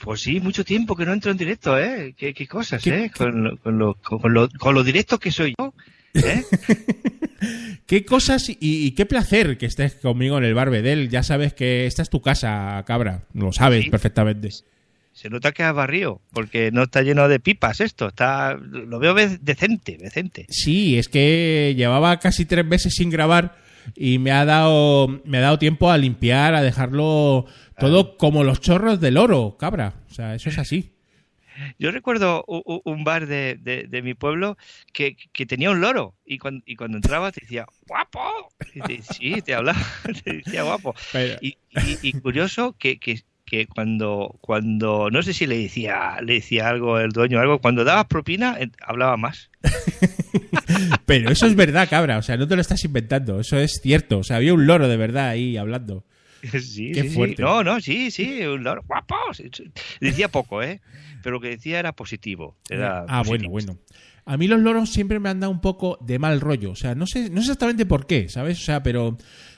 [0.01, 2.13] Pues sí, mucho tiempo que no entro en directo, ¿eh?
[2.17, 3.11] Qué, qué cosas, ¿Qué- ¿eh?
[3.15, 5.73] Con, lo- con, lo, con, lo, con lo directo que soy yo,
[6.13, 6.43] ¿eh?
[7.85, 11.09] ¿Qué cosas y, y qué placer que estés conmigo en el Barbedel?
[11.09, 13.23] Ya sabes que esta es tu casa, Cabra.
[13.33, 13.89] Lo sabes Sí.
[13.89, 14.49] perfectamente.
[15.11, 18.07] Se nota que has barrio, porque no está lleno de pipas esto.
[18.07, 20.45] Está, lo veo ve- decente, decente.
[20.49, 23.55] Sí, es que llevaba casi tres meses sin grabar
[23.95, 27.45] y me ha dado, me ha dado tiempo a limpiar, a dejarlo
[27.77, 29.93] todo como los chorros del oro, cabra.
[30.09, 30.93] O sea, eso es así.
[31.79, 34.57] Yo recuerdo un bar de, de- de mi pueblo
[34.93, 38.21] que, que tenía un loro y cuando, y cuando entraba te decía, ¡guapo!
[38.73, 39.79] Y te- sí, te hablaba,
[40.23, 40.95] te decía guapo.
[41.11, 46.17] Pero- Y, y- y curioso que, que, que cuando, cuando, no sé si le decía,
[46.21, 49.51] le decía algo el dueño, algo, cuando dabas propina, hablaba más.
[51.05, 52.17] Pero eso es verdad, cabra.
[52.17, 53.39] O sea, no te lo estás inventando.
[53.39, 54.19] Eso es cierto.
[54.19, 56.05] O sea, había un loro de verdad ahí hablando.
[56.51, 57.15] Sí, Qué sí, sí.
[57.15, 57.41] fuerte.
[57.41, 59.15] No, no, sí, sí, un loro, guapo.
[60.01, 60.81] Decía poco, ¿eh?
[61.23, 62.57] Pero lo que decía era positivo.
[62.69, 63.51] Era ah, bueno, positivo.
[63.51, 63.77] bueno.
[64.25, 66.71] A mí los loros siempre me han dado un poco de mal rollo.
[66.71, 68.57] O sea, no sé, no sé exactamente por qué, ¿sabes?
[68.59, 69.17] O sea, pero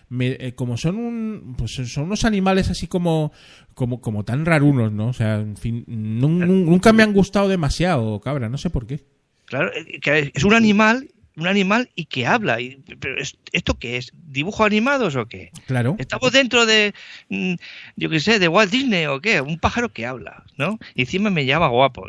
[0.10, 3.32] me- eh, como son un, pues son unos animales así como,
[3.74, 5.08] como, como tan rarunos, ¿no?
[5.08, 8.50] O sea, en fin, nun- nun- nunca me han gustado demasiado, cabra.
[8.50, 9.06] No sé por qué.
[9.46, 12.62] Claro, eh, que es un animal, un animal y que habla.
[12.62, 14.12] Y, pero es- ¿esto qué es?
[14.28, 15.52] ¿Dibujos animados o qué?
[15.68, 15.96] Claro.
[16.00, 16.94] Estamos dentro de,
[17.30, 17.54] mm,
[17.96, 20.80] yo qué sé, de Walt Disney o qué, un pájaro que habla, ¿no?
[20.96, 22.08] Y encima me llama guapo.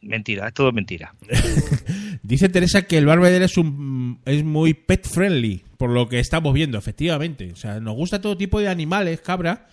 [0.00, 1.14] Mentira, es todo mentira.
[2.22, 6.52] Dice Teresa que el Barbeder es un es muy pet friendly, por lo que estamos
[6.54, 7.52] viendo, efectivamente.
[7.52, 9.66] O sea, nos gusta todo tipo de animales, cabra.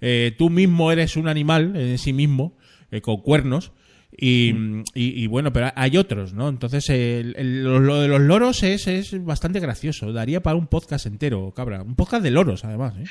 [0.00, 2.56] Eh, tú mismo eres un animal en sí mismo,
[2.90, 3.72] eh, con cuernos.
[4.16, 4.50] Y,
[4.94, 6.48] y- y bueno, pero hay otros, ¿no?
[6.48, 10.12] Entonces, el- el- lo, lo de los loros es, es bastante gracioso.
[10.12, 11.82] Daría para un podcast entero, cabra.
[11.82, 12.94] Un podcast de loros, además.
[12.98, 13.04] ¿eh?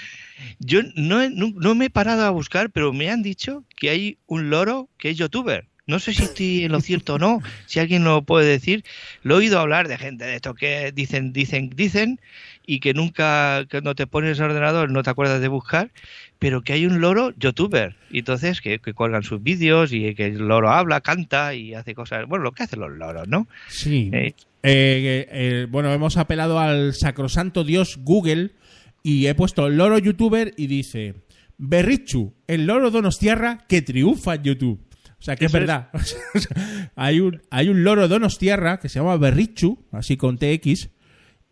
[0.60, 3.90] Yo no, he- no, no me he parado a buscar, pero me han dicho que
[3.90, 5.68] hay un loro que es youtuber.
[5.88, 8.84] No sé si estoy en lo cierto o no, si alguien lo puede decir.
[9.24, 12.20] Lo he oído hablar de gente de esto que dicen, dicen, dicen,
[12.68, 15.90] y que nunca, cuando te pones el ordenador no te acuerdas de buscar,
[16.40, 17.96] pero que hay un loro youtuber.
[18.10, 21.94] Y entonces que, que cuelgan sus vídeos y que el loro habla, canta y hace
[21.94, 22.26] cosas.
[22.28, 23.48] Bueno, lo que hacen los loros, ¿no?
[23.68, 24.10] Sí.
[24.14, 24.34] Eh.
[24.64, 28.52] Eh, eh, bueno, hemos apelado al sacrosanto dios Google
[29.04, 31.16] y he puesto el loro youtuber y dice
[31.58, 34.80] Berrichu, el loro donostiarra que triunfa en YouTube.
[35.20, 35.90] O sea, que es verdad.
[36.96, 40.90] Hay, un, hay un loro donostiarra que se llama Berrichu, así con TX,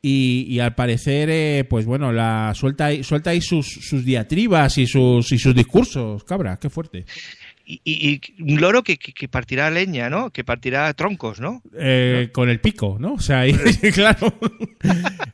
[0.02, 4.78] y, y al parecer, eh, pues bueno, la suelta ahí, suelta ahí sus, sus diatribas
[4.78, 7.06] y sus, y sus discursos, cabra, qué fuerte.
[7.69, 10.30] Y, y- un loro que, que- que partirá leña, ¿no?
[10.32, 11.62] Que partirá troncos, ¿no?
[11.77, 13.15] Eh, con el pico, ¿no?
[13.15, 13.51] O sea, ahí,
[13.93, 14.34] claro.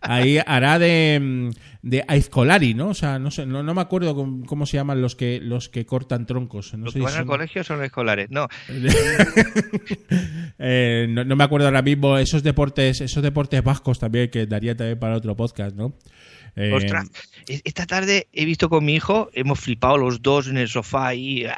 [0.01, 1.51] ahí hará de,
[1.83, 2.87] de Aizcolari, ¿no?
[2.89, 5.69] O sea, no sé, no, no me acuerdo cómo, cómo se llaman los que los
[5.69, 6.73] que cortan troncos.
[6.73, 8.31] No Los sé que si van al colegio son escolares.
[8.31, 8.47] No,
[10.59, 14.75] Eh, no, no me acuerdo ahora mismo esos deportes, esos deportes vascos también que daría
[14.75, 15.93] también para otro podcast, ¿no?
[16.55, 17.09] Eh, Ostras,
[17.47, 21.15] e- esta tarde he visto con mi hijo, hemos flipado los dos en el sofá
[21.15, 21.55] y ah,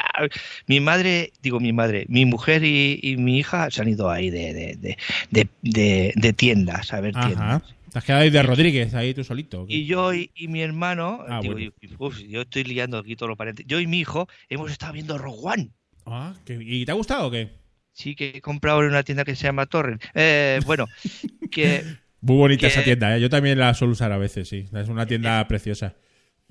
[0.67, 4.29] mi madre, digo mi madre, mi mujer y, y mi hija se han ido ahí
[4.29, 4.97] de, de, de,
[5.31, 7.27] de, de- de tiendas a ver Ajá.
[7.27, 7.63] tiendas.
[7.91, 9.65] Te has quedado ahí de Rodríguez, ahí tú solito.
[9.69, 11.71] Y yo y, y mi hermano, Ah, digo, bueno.
[11.81, 13.65] y- uf, yo estoy liando aquí todos los parentes.
[13.67, 15.69] Yo y mi hijo hemos estado viendo Rogue One.
[16.05, 17.49] Ah, ¿qué- ¿Y te ha gustado o qué?
[17.93, 20.03] Sí, que he comprado en una tienda que se llama Torrent.
[20.13, 20.88] Eh, bueno,
[21.51, 21.84] que
[22.25, 23.21] Muy bonita Que- esa tienda, ¿eh?
[23.21, 24.65] yo también la suelo usar a veces, sí.
[24.73, 25.95] Es una tienda preciosa.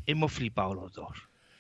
[0.07, 1.17] hemos flipado los dos.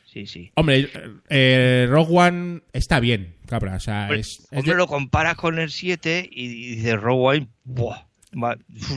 [0.07, 0.53] Sí, sí.
[0.55, 0.88] Hombre,
[1.29, 3.74] eh, Rogue One está bien, cabra.
[3.74, 6.46] O sea, Hombre, es, es hombre, de- lo comparas con el 7 y
[6.77, 8.05] dices Rogue One, ¡buah!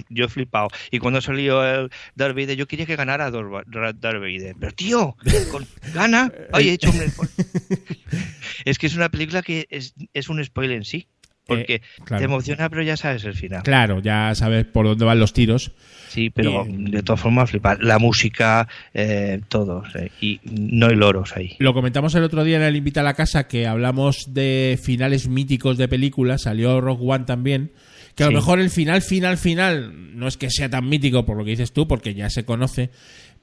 [0.10, 0.68] Yo he flipado.
[0.92, 4.56] Y cuando salió el Darth Vader, yo quería que ganara Darth Va- Darth Vader.
[4.60, 5.16] Pero tío,
[5.52, 6.32] con- gana.
[6.54, 6.98] Oye, he hecho un.
[8.66, 11.08] Es que es una película que es, es un spoiler en sí.
[11.48, 12.20] Porque Eh, claro.
[12.20, 13.64] te emociona, pero ya sabes el final.
[13.64, 15.72] Claro, ya sabes por dónde van los tiros.
[16.10, 17.82] Sí, pero Y- de todas formas, flipar.
[17.84, 19.84] La música, eh, todo.
[19.94, 20.12] sí.
[20.22, 21.56] Y no hay loros ahí.
[21.60, 25.28] Lo comentamos el otro día en el Invita a la Casa que hablamos de finales
[25.28, 26.44] míticos de películas.
[26.44, 27.72] Salió Rogue One también.
[28.16, 28.34] Que a Sí.
[28.34, 31.52] lo mejor el final, final, final no es que sea tan mítico por lo que
[31.52, 32.90] dices tú, porque ya se conoce.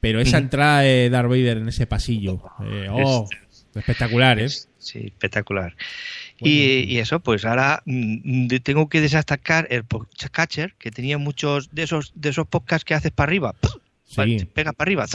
[0.01, 2.43] Pero esa entrada de Darth Vader en ese pasillo.
[2.65, 3.29] eh, oh,
[3.75, 4.49] espectacular, ¿eh?
[4.79, 5.75] Sí, espectacular.
[6.45, 9.85] Y, y eso, pues ahora mm, de- tengo que desatacar el
[10.31, 13.55] catcher que tenía muchos de esos de esos podcasts que haces para arriba.
[14.07, 14.45] Sí.
[14.55, 15.07] Pega para arriba.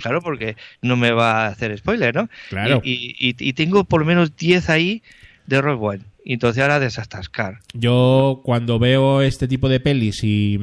[0.00, 2.28] Claro, porque no me va a hacer spoiler, ¿no?
[2.48, 2.80] Claro.
[2.84, 5.02] Y, y- y- tengo por lo menos 10 ahí
[5.46, 6.00] de Rogue.
[6.24, 7.60] Y entonces ahora desatascar.
[7.74, 10.58] Yo cuando veo este tipo de pelis y,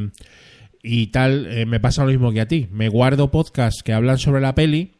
[0.83, 2.67] y tal, eh, me pasa lo mismo que a ti.
[2.71, 4.91] Me guardo podcasts que hablan sobre la peli,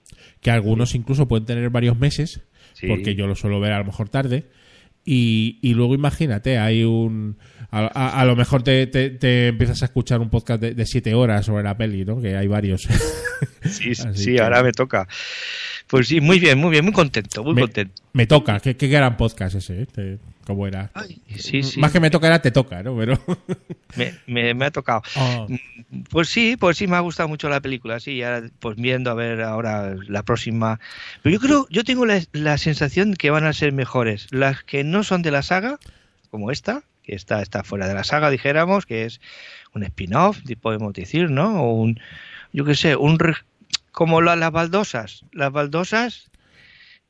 [0.42, 2.42] que algunos incluso pueden tener varios meses,
[2.76, 2.86] Sí.
[2.88, 4.46] porque yo lo suelo ver a lo mejor tarde.
[5.08, 7.38] Y, y luego imagínate, hay un
[7.72, 10.86] A, a- a lo mejor te, te- te empiezas a escuchar un podcast de, de
[10.86, 12.22] siete horas sobre la peli, ¿no?
[12.22, 12.88] Que hay varios.
[13.64, 15.08] Sí, sí, que- ahora me toca.
[15.88, 18.02] Pues sí, muy bien, muy bien, muy contento, muy me, contento.
[18.14, 18.60] me toca.
[18.60, 19.86] Qué, qué gran podcast ese, ¿eh?
[19.88, 20.92] Te- ¿Cómo era?
[20.94, 22.96] Ay, sí, sí, Más que me toca era te toca, ¿no?
[22.98, 23.20] Pero...
[23.96, 25.02] me, me- me ha tocado.
[25.16, 25.48] Oh.
[26.10, 29.16] Pues sí, pues sí, me ha gustado mucho la película, sí, ahora, pues viendo a
[29.16, 30.80] ver ahora la próxima.
[31.24, 34.28] Pero yo creo, yo tengo la, la sensación que van a ser mejores.
[34.30, 35.80] Las que no son de la saga,
[36.30, 39.20] como esta, que está, está fuera de la saga, dijéramos, que es
[39.74, 41.64] un spin-off, podemos decir, ¿no?
[41.64, 42.00] O un,
[42.54, 43.18] yo qué sé, un...
[43.92, 45.24] como la- las baldosas.
[45.32, 46.30] Las baldosas...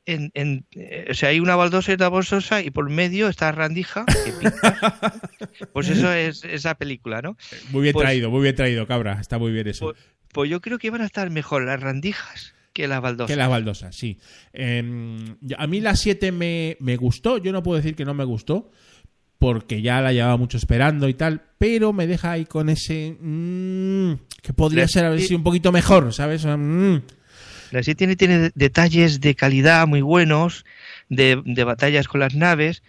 [0.06, 3.50] En, en- eh, o sea, hay una baldosa y otra baldosa y por medio está
[3.52, 4.04] Randija.
[4.06, 4.50] que
[5.72, 7.36] pues eso es esa película, ¿no?
[7.70, 9.18] Muy bien Pues- traído, muy bien traído, cabra.
[9.20, 9.86] Está muy bien eso.
[9.86, 9.98] Pues,
[10.32, 13.30] pues yo creo que van a estar mejor las randijas que las baldosas.
[13.30, 14.18] Que las baldosas, sí.
[14.52, 17.38] Ya- a mí la 7 me, me gustó.
[17.38, 18.70] Yo no puedo decir que no me gustó.
[19.38, 21.42] Porque ya la llevaba mucho esperando y tal.
[21.58, 23.16] Pero me deja ahí con ese.
[23.20, 26.46] mm, que podría ser a ver si un poquito mejor, ¿sabes?
[26.46, 26.96] Mm.
[27.70, 30.64] La serie tiene, tiene detalles de calidad muy buenos,
[31.08, 32.82] de, de batallas con las naves,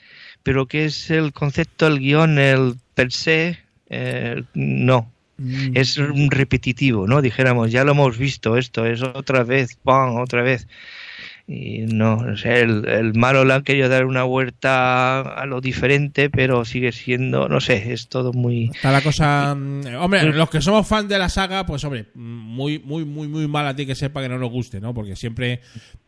[0.43, 3.59] pero que es el concepto, el guion, el per se,
[3.89, 5.11] eh, no.
[5.37, 5.75] Mm.
[5.75, 7.21] Es un repetitivo, ¿no?
[7.21, 10.15] Dijéramos, ya lo hemos visto esto, es otra vez, ¡pam!
[10.17, 10.67] otra vez.
[11.49, 15.61] Y no, o sea, el, el malo le han querido dar una vuelta a lo
[15.61, 18.65] diferente, pero sigue siendo, no sé, es todo muy...
[18.75, 19.55] Está la cosa.
[19.55, 23.47] mm, Hombre, los que somos fan de la saga, pues hombre, muy, muy, muy, muy
[23.47, 24.93] mal a ti que sepa que no nos guste, ¿no?
[24.93, 25.61] Porque siempre.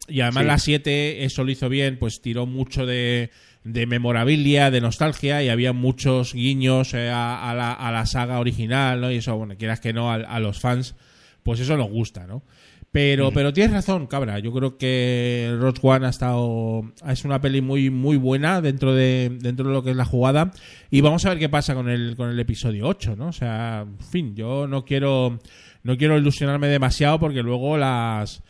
[0.10, 0.48] Y además Sí.
[0.48, 3.30] la 7, eso lo hizo bien, pues tiró mucho de,
[3.64, 8.40] de memorabilia, de nostalgia, y había muchos guiños eh, a, a la, a la saga
[8.40, 9.10] original, ¿no?
[9.10, 10.96] Y eso, bueno, quieras que no, a, a los fans,
[11.44, 12.44] pues eso nos gusta, ¿no?
[12.92, 14.40] Pero, pero tienes razón, cabra.
[14.40, 16.92] Yo creo que Rogue One ha estado.
[17.08, 20.52] Es una peli muy, muy buena dentro de, dentro de lo que es la jugada.
[20.90, 23.28] Y vamos a ver qué pasa con el, con el episodio 8, ¿no?
[23.28, 25.40] O sea, en fin, yo no quiero.
[25.84, 28.42] No quiero ilusionarme demasiado porque luego las.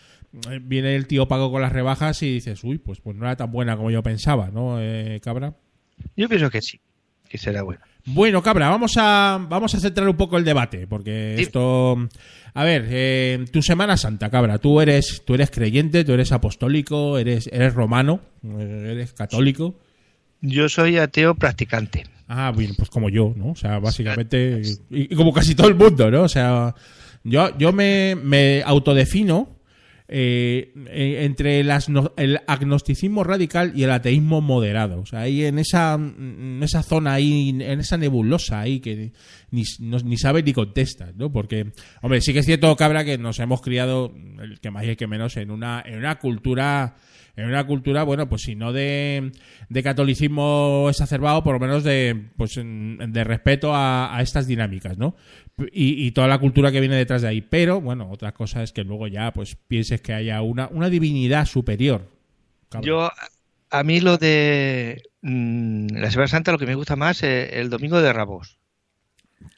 [0.50, 3.36] eh, Viene el tío pago con las rebajas y dices, uy, pues, pues no era
[3.36, 5.54] tan buena como yo pensaba, ¿no, eh, cabra?
[6.16, 6.80] Yo pienso que sí,
[7.28, 7.82] que será bueno.
[8.12, 11.44] Bueno, Cabra, vamos a, vamos a centrar un poco el debate, porque Sí.
[11.44, 11.98] esto...
[12.56, 17.18] A ver, eh, tu Semana Santa, Cabra, tú eres, tú eres creyente, tú eres apostólico,
[17.20, 19.76] eres, eres romano, eh, eres católico.
[20.42, 22.06] Yo soy ateo practicante.
[22.28, 23.50] Ah, bien, pues como yo, ¿no?
[23.52, 26.24] O sea, básicamente, y, y como casi todo el mundo, ¿no?
[26.24, 26.74] O sea,
[27.24, 29.50] yo, yo me, me autodefino
[30.12, 31.72] eh, eh, entre el,
[32.18, 35.02] el agnosticismo radical y el ateísmo moderado.
[35.02, 36.00] O sea, ahí en esa,
[36.62, 39.12] esa zona ahí, en esa nebulosa ahí que
[39.52, 41.32] ni, no- ni sabe ni contesta, ¿no?
[41.32, 44.90] Porque, hombre, sí que es cierto, cabra, que nos hemos criado, el que más y
[44.90, 46.96] el que menos, en una, en una cultura
[47.36, 49.32] en una cultura, bueno, pues si no de,
[49.70, 55.16] de catolicismo exacerbado, por lo menos de, pues, de respeto a, a estas dinámicas, ¿no?
[55.72, 57.42] Y, y toda la cultura que viene detrás de ahí.
[57.42, 61.46] Pero, bueno, otra cosa es que luego ya, pues, pienses que haya una, una divinidad
[61.46, 62.10] superior.
[62.70, 62.88] Cabrón.
[62.88, 63.12] Yo,
[63.70, 67.70] a mí lo de mm, la Semana Santa, lo que me gusta más es el
[67.70, 68.60] domingo de Rabos.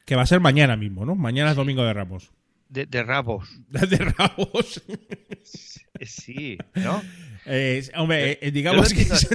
[0.06, 1.16] Que va a ser mañana mismo, ¿no?
[1.16, 2.32] Mañana es Domingo de Ramos.
[2.72, 3.48] De, de Rabos.
[3.70, 4.82] De Ramos.
[4.88, 7.00] Eh, Sí, ¿no?
[7.46, 9.28] Eh, hombre, eh, digamos que es,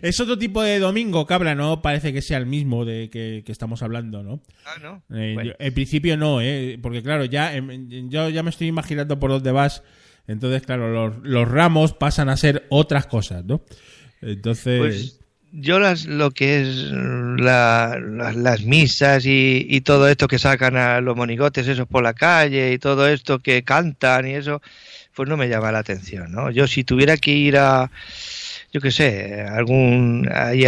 [0.00, 3.52] es otro tipo de domingo, cabra, no parece que sea el mismo de que, que
[3.52, 4.40] estamos hablando, ¿no?
[4.64, 5.02] Ah, ¿no?
[5.14, 5.50] Eh, Bueno.
[5.50, 6.78] yo- en principio no, ¿eh?
[6.80, 9.82] porque claro, ya em, yo ya me estoy imaginando por dónde vas.
[10.26, 13.62] Entonces, claro, los, los ramos pasan a ser otras cosas, ¿no?
[14.22, 15.20] Entonces, Pues
[15.52, 20.76] yo las, lo que es la- la- las misas y, y todo esto que sacan
[20.76, 24.62] a los monigotes esos por la calle y todo esto que cantan y eso,
[25.14, 26.50] pues no me llama la atención, ¿no?
[26.50, 27.90] Yo si tuviera que ir a,
[28.72, 30.66] yo qué sé, algún, ahí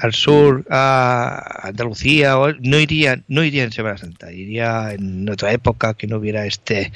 [0.00, 5.52] al sur, a Andalucía, o- no iría, no iría en Semana Santa, iría en otra
[5.52, 6.92] época que no hubiera este,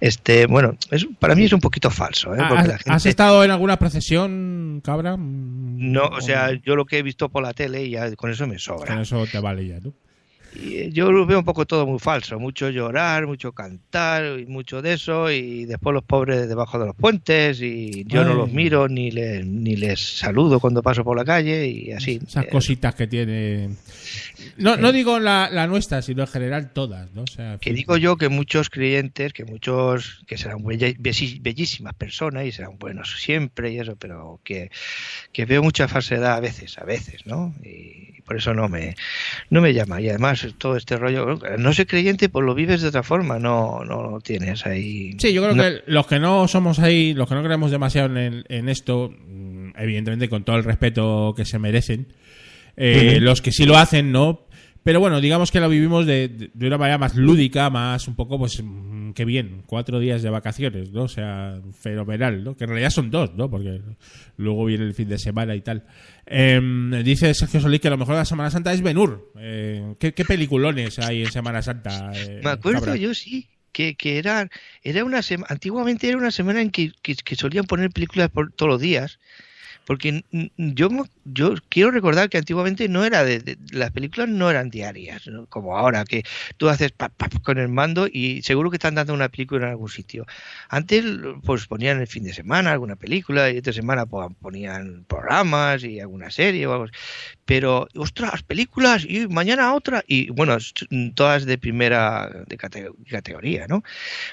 [0.00, 2.38] este, bueno, es, para mí es un poquito falso, ¿eh?
[2.48, 5.16] Porque ¿has, la has gente- estado en alguna procesión, cabra?
[5.16, 8.54] No, o sea, yo lo que he visto por la tele ya con eso me
[8.54, 9.00] Con sobra.
[9.00, 9.92] eso te vale ya, ¿no?
[10.54, 14.46] Y eh, yo lo veo un poco todo muy falso, mucho llorar, mucho cantar y
[14.46, 18.52] mucho de eso y después los pobres debajo de los puentes y yo no los
[18.52, 22.20] miro ni les, ni les saludo cuando paso por la calle y así.
[22.26, 23.70] Esas Eh, cositas que tiene.
[24.56, 27.22] No, no digo la, la nuestra, sino en general todas, ¿no?
[27.22, 32.52] O sea, que digo yo que muchos creyentes, que muchos, que serán bellísimas personas y
[32.52, 34.70] serán buenos siempre y eso, pero que,
[35.32, 37.54] que veo mucha falsedad a veces, a veces, ¿no?
[37.64, 38.94] Y, por eso no me,
[39.50, 40.00] no me llama.
[40.00, 43.82] Y además todo este rollo, no ser creyente, pues lo vives de otra forma, no,
[43.84, 45.16] no lo tienes ahí.
[45.18, 48.16] Sí, yo creo No- que los que no somos ahí, los que no creemos demasiado
[48.16, 52.06] en, en esto, mm, evidentemente con todo el respeto que se merecen,
[52.76, 53.18] Eh.
[53.20, 54.46] Los que sí lo hacen, no.
[54.84, 58.38] Pero bueno, digamos que lo vivimos de, de- una manera más lúdica, más un poco,
[58.38, 58.62] pues,
[59.14, 61.02] qué bien, cuatro días de vacaciones, ¿no?
[61.04, 62.56] O sea, fenomenal, ¿no?
[62.56, 63.50] Que en realidad son dos, ¿no?
[63.50, 63.80] Porque
[64.36, 65.84] luego viene el fin de semana y tal.
[66.26, 69.32] Em, dice Sergio Solís que lo mejor de la Semana Santa es Benur.
[69.38, 72.12] Eh, ¿qué, qué peliculones hay en Semana Santa?
[72.14, 74.48] eh, Me acuerdo yo, sí, que, que era,
[74.82, 78.52] era una semana, antiguamente era una semana en que, que- que solían poner películas por
[78.52, 79.18] todos los días.
[79.90, 80.22] Porque
[80.56, 80.88] yo,
[81.24, 86.04] yo quiero recordar que antiguamente no era de, las películas no eran diarias, como ahora,
[86.04, 86.22] que
[86.58, 87.10] tú haces pap,
[87.42, 90.26] con el mando y seguro que están dando una película en algún sitio.
[90.68, 91.04] Antes
[91.44, 95.98] pues ponían el fin de semana alguna película y esta semana pues, ponían programas y
[95.98, 96.92] alguna serie o algo así.
[97.44, 100.04] Pero, ostras, películas y mañana otra.
[100.06, 100.56] Y bueno,
[101.16, 103.82] todas de primera de cate- categoría, ¿no?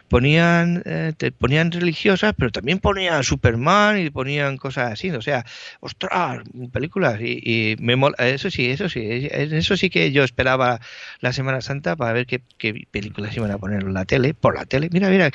[0.08, 5.10] Ponían, eh, te ponían religiosas, pero también ponían Superman y ponían cosas así.
[5.12, 5.47] O sea,
[5.80, 6.40] ostras,
[6.72, 7.20] películas.
[7.22, 9.02] Y, me mola- eso sí, eso sí.
[9.06, 10.80] es- Eso sí que yo esperaba
[11.20, 12.42] la Semana Santa para ver qué,
[12.92, 14.90] películas iban a poner en la tele, por la tele.
[14.92, 15.32] Mira, mira.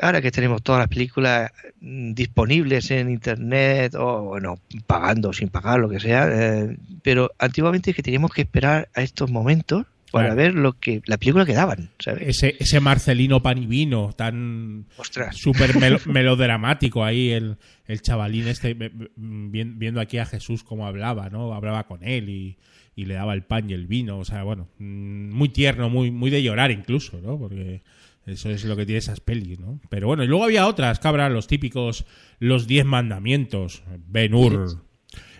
[0.00, 1.50] Ahora que tenemos todas las películas
[1.80, 4.54] disponibles en internet o bueno,
[4.86, 9.02] pagando sin pagar, lo que sea, eh, pero antiguamente es que teníamos que esperar a
[9.02, 12.28] estos momentos para ver lo que la película que daban, ¿sabes?
[12.28, 14.86] Ese, ese Marcelino Panivino tan
[15.32, 17.56] súper melo- melodramático ahí, el,
[17.86, 18.76] el chavalín este,
[19.16, 21.52] viendo aquí a Jesús cómo hablaba, ¿no?
[21.54, 22.56] Hablaba con él y,
[22.94, 26.10] y le daba el pan y el vino, o sea, bueno, mm, muy tierno, muy,
[26.10, 27.38] muy de llorar incluso, ¿no?
[27.38, 27.82] Porque
[28.26, 29.80] eso es lo que tiene esas pelis, ¿no?
[29.88, 32.04] Pero bueno, y luego había otras, cabra, los típicos,
[32.38, 34.78] los diez mandamientos, Ben Hur,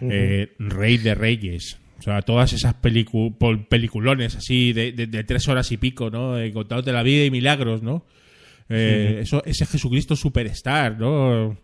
[0.00, 1.78] eh, Rey de Reyes.
[2.02, 6.36] O sea, todas esas pelicu- peliculones así de, de- de tres horas y pico, ¿no?
[6.36, 8.04] Eh, contándote la vida y milagros, ¿no?
[8.68, 11.56] Eh, eso, ese Jesucristo superstar, ¿no?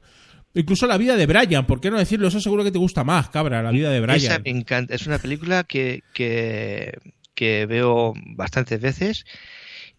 [0.54, 2.28] Incluso la vida de Brian, ¿por qué no decirlo?
[2.28, 4.16] Eso seguro que te gusta más, cabra, la vida de Brian.
[4.16, 4.94] Esa me encanta.
[4.94, 6.92] Es una película que, que,
[7.34, 9.24] que veo bastantes veces.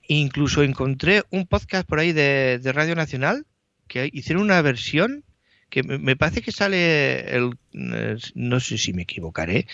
[0.07, 3.45] Incluso encontré un podcast por ahí de, de Radio Nacional
[3.87, 5.23] que hicieron una versión
[5.69, 9.67] que me, parece que sale el eh, no sé si me equivocaré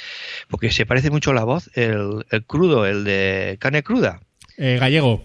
[0.49, 4.21] porque se parece mucho la voz el, el crudo el de carne cruda
[4.57, 5.23] Eh, gallego.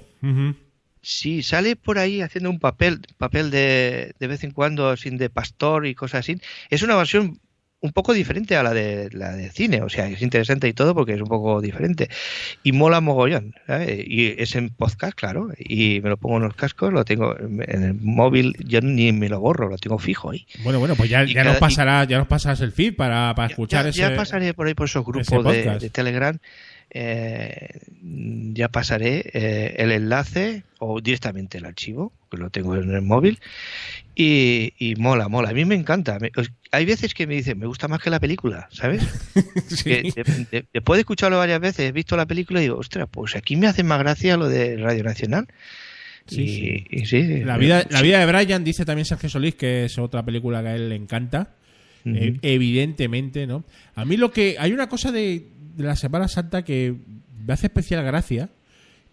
[1.03, 5.31] Sí, sale por ahí haciendo un papel, papel de, de vez en cuando, sin de
[5.31, 6.37] pastor y cosas así.
[6.69, 7.41] Es una versión
[7.83, 10.95] un poco diferente a la de la de cine, o sea, es interesante y todo
[10.95, 12.11] porque es un poco diferente.
[12.63, 14.05] Y mola mogollón, ¿sabes?
[14.07, 17.83] Y es en podcast, claro, y me lo pongo en los cascos, lo tengo en
[17.83, 20.47] el móvil, yo ni me lo borro, lo tengo fijo ahí.
[20.63, 23.49] Bueno, bueno, pues ya, ya cada- nos pasará, ya nos pasarás el feed para, para
[23.49, 24.01] escuchar ya, ese.
[24.01, 26.39] ya pasaré por ahí por esos grupos de, de Telegram.
[26.91, 27.81] eh,
[28.53, 33.39] ya pasaré eh, el enlace o directamente el archivo, que lo tengo en el móvil.
[34.23, 35.49] Y, y mola, mola.
[35.49, 36.19] A mí me encanta.
[36.19, 36.31] Me-
[36.73, 39.03] hay veces que me dicen, me gusta más que la película, ¿sabes?
[39.69, 39.85] Sí.
[40.13, 43.09] Que de- de- después de escucharlo varias veces, he visto la película y digo, ostras,
[43.11, 45.47] pues aquí me hace más gracia lo de Radio Nacional.
[46.27, 47.17] Sí, y, sí.
[47.17, 50.61] y La vida, la vida de Brian, dice también Sergio Solís, que es otra película
[50.63, 51.55] que a él le encanta.
[52.05, 53.65] Eh, evidentemente, ¿no?
[53.95, 54.57] A mí lo que.
[54.59, 55.47] Hay una cosa de,
[55.77, 56.95] de la Semana Santa que
[57.47, 58.49] me hace especial gracia.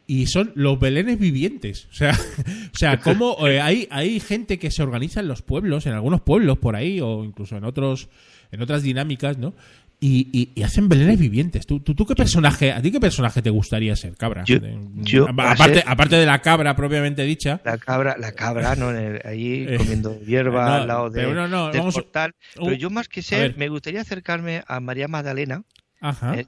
[0.09, 1.87] Y son los belenes vivientes.
[1.91, 2.11] O sea,
[2.73, 6.21] o sea cómo eh, hay, hay gente que se organiza en los pueblos, en algunos
[6.21, 8.07] pueblos por ahí, o incluso en otros,
[8.51, 9.53] en otras dinámicas, ¿no?
[9.99, 11.65] Y, y- y hacen belenes vivientes.
[11.65, 14.43] ¿Tú, tú, tú qué personaje, ¿A ti qué personaje te gustaría ser, cabra?
[14.45, 17.59] Yo- aparte, aparte de la cabra propiamente dicha.
[17.65, 18.89] La cabra, la cabra, ¿no?
[19.25, 22.33] Ahí Eh, comiendo hierba no, al lado de, pero no, no, del vamos- portal.
[22.55, 25.63] Pero yo más que ser, me gustaría acercarme a María Magdalena
[25.99, 26.35] Ajá.
[26.35, 26.45] Eh,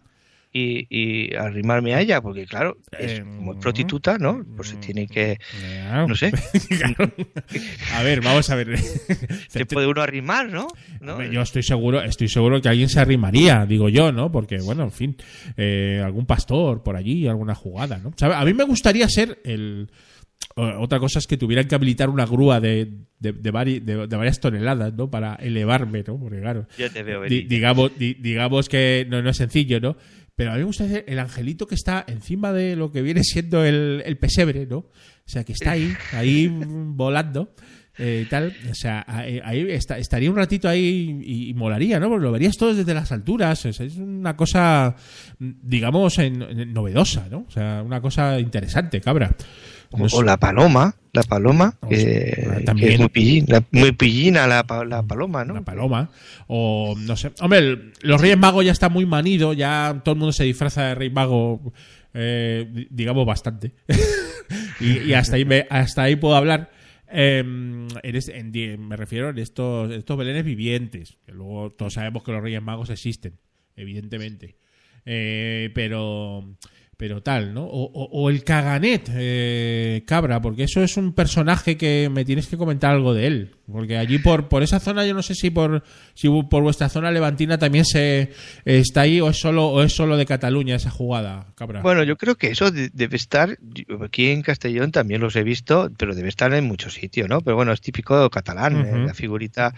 [0.51, 4.43] y, y arrimarme a ella, porque claro, es Eh, como prostituta, ¿no?
[4.55, 5.37] Pues se tiene que,
[6.07, 6.31] no sé,
[6.69, 7.11] Claro.
[7.93, 8.77] A ver, vamos a ver.
[9.47, 10.67] se puede uno arrimar, ¿no?
[11.31, 14.31] Yo estoy seguro, estoy seguro que alguien se arrimaría, digo yo, ¿no?
[14.31, 15.15] Porque, bueno, en fin,
[15.57, 18.11] eh, algún pastor por allí, alguna jugada, ¿no?
[18.17, 18.33] ¿Sabe?
[18.35, 19.89] A mí me gustaría ser el.
[20.55, 22.89] Otra cosa es que tuvieran que habilitar una grúa de,
[23.19, 25.09] de, de vari- de- varias toneladas, ¿no?
[25.09, 26.19] Para elevarme, ¿no?
[26.19, 29.95] Porque, claro, Yo te veo di- digamos, di- digamos que no, no es sencillo, ¿no?
[30.39, 33.25] Pero a mí me gusta ser el angelito que está encima de lo que viene
[33.25, 34.77] siendo el, el pesebre, ¿no?
[34.77, 34.91] O
[35.25, 37.53] sea, que está ahí, ahí volando.
[37.97, 42.07] eh, tal, o sea, ahí, está- estaría un ratito ahí y, y molaría, ¿no?
[42.07, 44.95] Porque lo verías todo desde las alturas, es, es una cosa,
[45.39, 47.39] digamos, en- en- novedosa, ¿no?
[47.45, 49.35] O sea, una cosa interesante, cabra.
[49.91, 52.91] O la paloma, la paloma, que, también.
[52.93, 55.53] es muy pillina, muy pillina la, la paloma, ¿no?
[55.53, 56.11] Una paloma.
[56.47, 57.31] O no sé.
[57.41, 59.53] Hombre, los Reyes Magos ya está muy manido.
[59.53, 61.73] Ya todo el mundo se disfraza de Rey Mago,
[62.13, 63.73] eh, di- digamos, bastante.
[64.79, 66.71] y, y hasta ahí me, hasta ahí puedo hablar.
[67.11, 71.17] Eh, en este- en di- me refiero a estos, estos belenes vivientes.
[71.25, 73.39] Que luego todos sabemos que los Reyes Magos existen.
[73.75, 74.57] evidentemente.
[75.05, 76.55] Eh, pero
[76.99, 77.63] pero tal, ¿no?
[77.63, 82.47] O, o- o el Caganet, eh, Cabra, porque eso es un personaje que me tienes
[82.47, 83.51] que comentar algo de él.
[83.71, 85.81] Porque allí por, por esa zona, yo no sé si por
[86.13, 88.31] si por vuestra zona levantina también se
[88.65, 91.81] está ahí o es solo o es solo de Cataluña esa jugada, Cabra.
[91.81, 93.57] Bueno, yo creo que eso de- debe estar,
[94.03, 97.39] aquí en Castellón también los he visto, pero debe estar en muchos sitios, ¿no?
[97.39, 99.73] Pero bueno, es típico catalán, eh, la figurita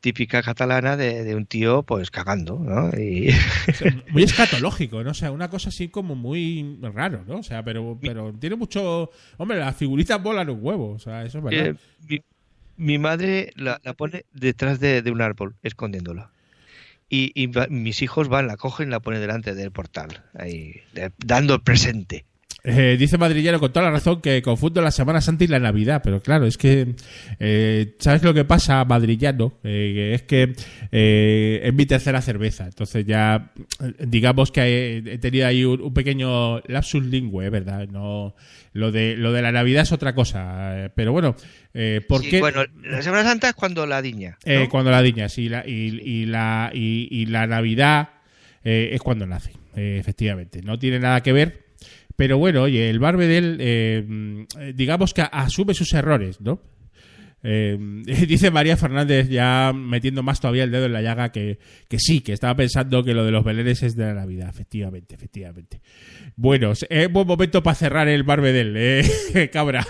[0.00, 2.88] típica catalana de, de un tío pues cagando, ¿no?
[2.98, 3.30] Y
[4.12, 5.10] muy escatológico, ¿no?
[5.10, 7.38] O sea, una cosa así como muy raro, ¿no?
[7.38, 9.10] O sea, pero, pero tiene mucho.
[9.36, 11.66] Hombre, las figuritas volan un huevo, o sea, eso es verdad.
[11.66, 11.74] Eh,
[12.08, 12.20] mi,
[12.76, 16.30] mi madre la, la pone detrás de, de un árbol, escondiéndola.
[17.12, 21.10] Y, y mis hijos van, la cogen y la ponen delante del portal, ahí, de-
[21.18, 22.24] dando el presente.
[22.62, 26.02] Eh, dice Madrillero con toda la razón que confundo la Semana Santa y la Navidad,
[26.04, 26.94] pero claro, es que
[27.38, 29.54] eh, ¿sabes lo que pasa, Madrillano?
[29.64, 30.52] Eh, es que
[30.90, 33.52] es mi tercera cerveza, entonces ya
[33.98, 37.88] digamos que he, he tenido ahí un, un pequeño lapsus lingüe, ¿verdad?
[37.88, 38.34] No,
[38.72, 41.36] lo de lo de la Navidad es otra cosa, pero bueno,
[41.72, 42.40] eh, ¿por Sí, qué?
[42.40, 44.36] Bueno, la Semana Santa es cuando la diña.
[44.44, 44.68] ¿no?
[44.68, 48.10] Cuando la diña, sí, la, y, y la, y, y la Navidad
[48.62, 50.60] es cuando nace, efectivamente.
[50.62, 51.69] No tiene nada que ver,
[52.20, 54.42] pero bueno, oye, el Barbedel, eh, mm,
[54.74, 56.60] digamos que asume sus errores, ¿no?
[57.42, 57.78] Eh,
[58.28, 61.58] dice María Fernández ya metiendo más todavía el dedo en la llaga que,
[61.88, 65.14] que sí, que estaba pensando que lo de los belenes es de la Navidad, efectivamente,
[65.14, 65.80] efectivamente.
[66.36, 69.86] Bueno, es buen momento para cerrar el Barbedel, eh, cabra.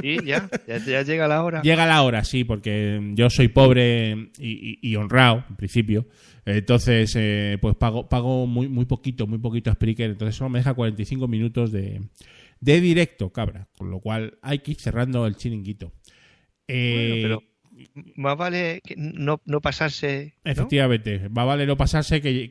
[0.00, 1.62] Sí, ya, ya, ya llega la hora.
[1.62, 6.06] Llega la hora, sí, porque yo soy pobre y, y- y honrado, en principio.
[6.48, 10.10] Entonces, eh, pues pago, pago muy, muy poquito, muy poquito a Spreaker.
[10.10, 12.00] Entonces, solo me deja 45 minutos de,
[12.60, 13.68] de directo, cabra.
[13.76, 15.92] Con lo cual, hay que ir cerrando el chiringuito.
[16.66, 17.58] Eh, Bueno, pero
[18.16, 20.34] más vale que no, no pasarse.
[20.44, 20.50] ¿no?
[20.50, 22.48] Efectivamente, va a valer no pasarse que,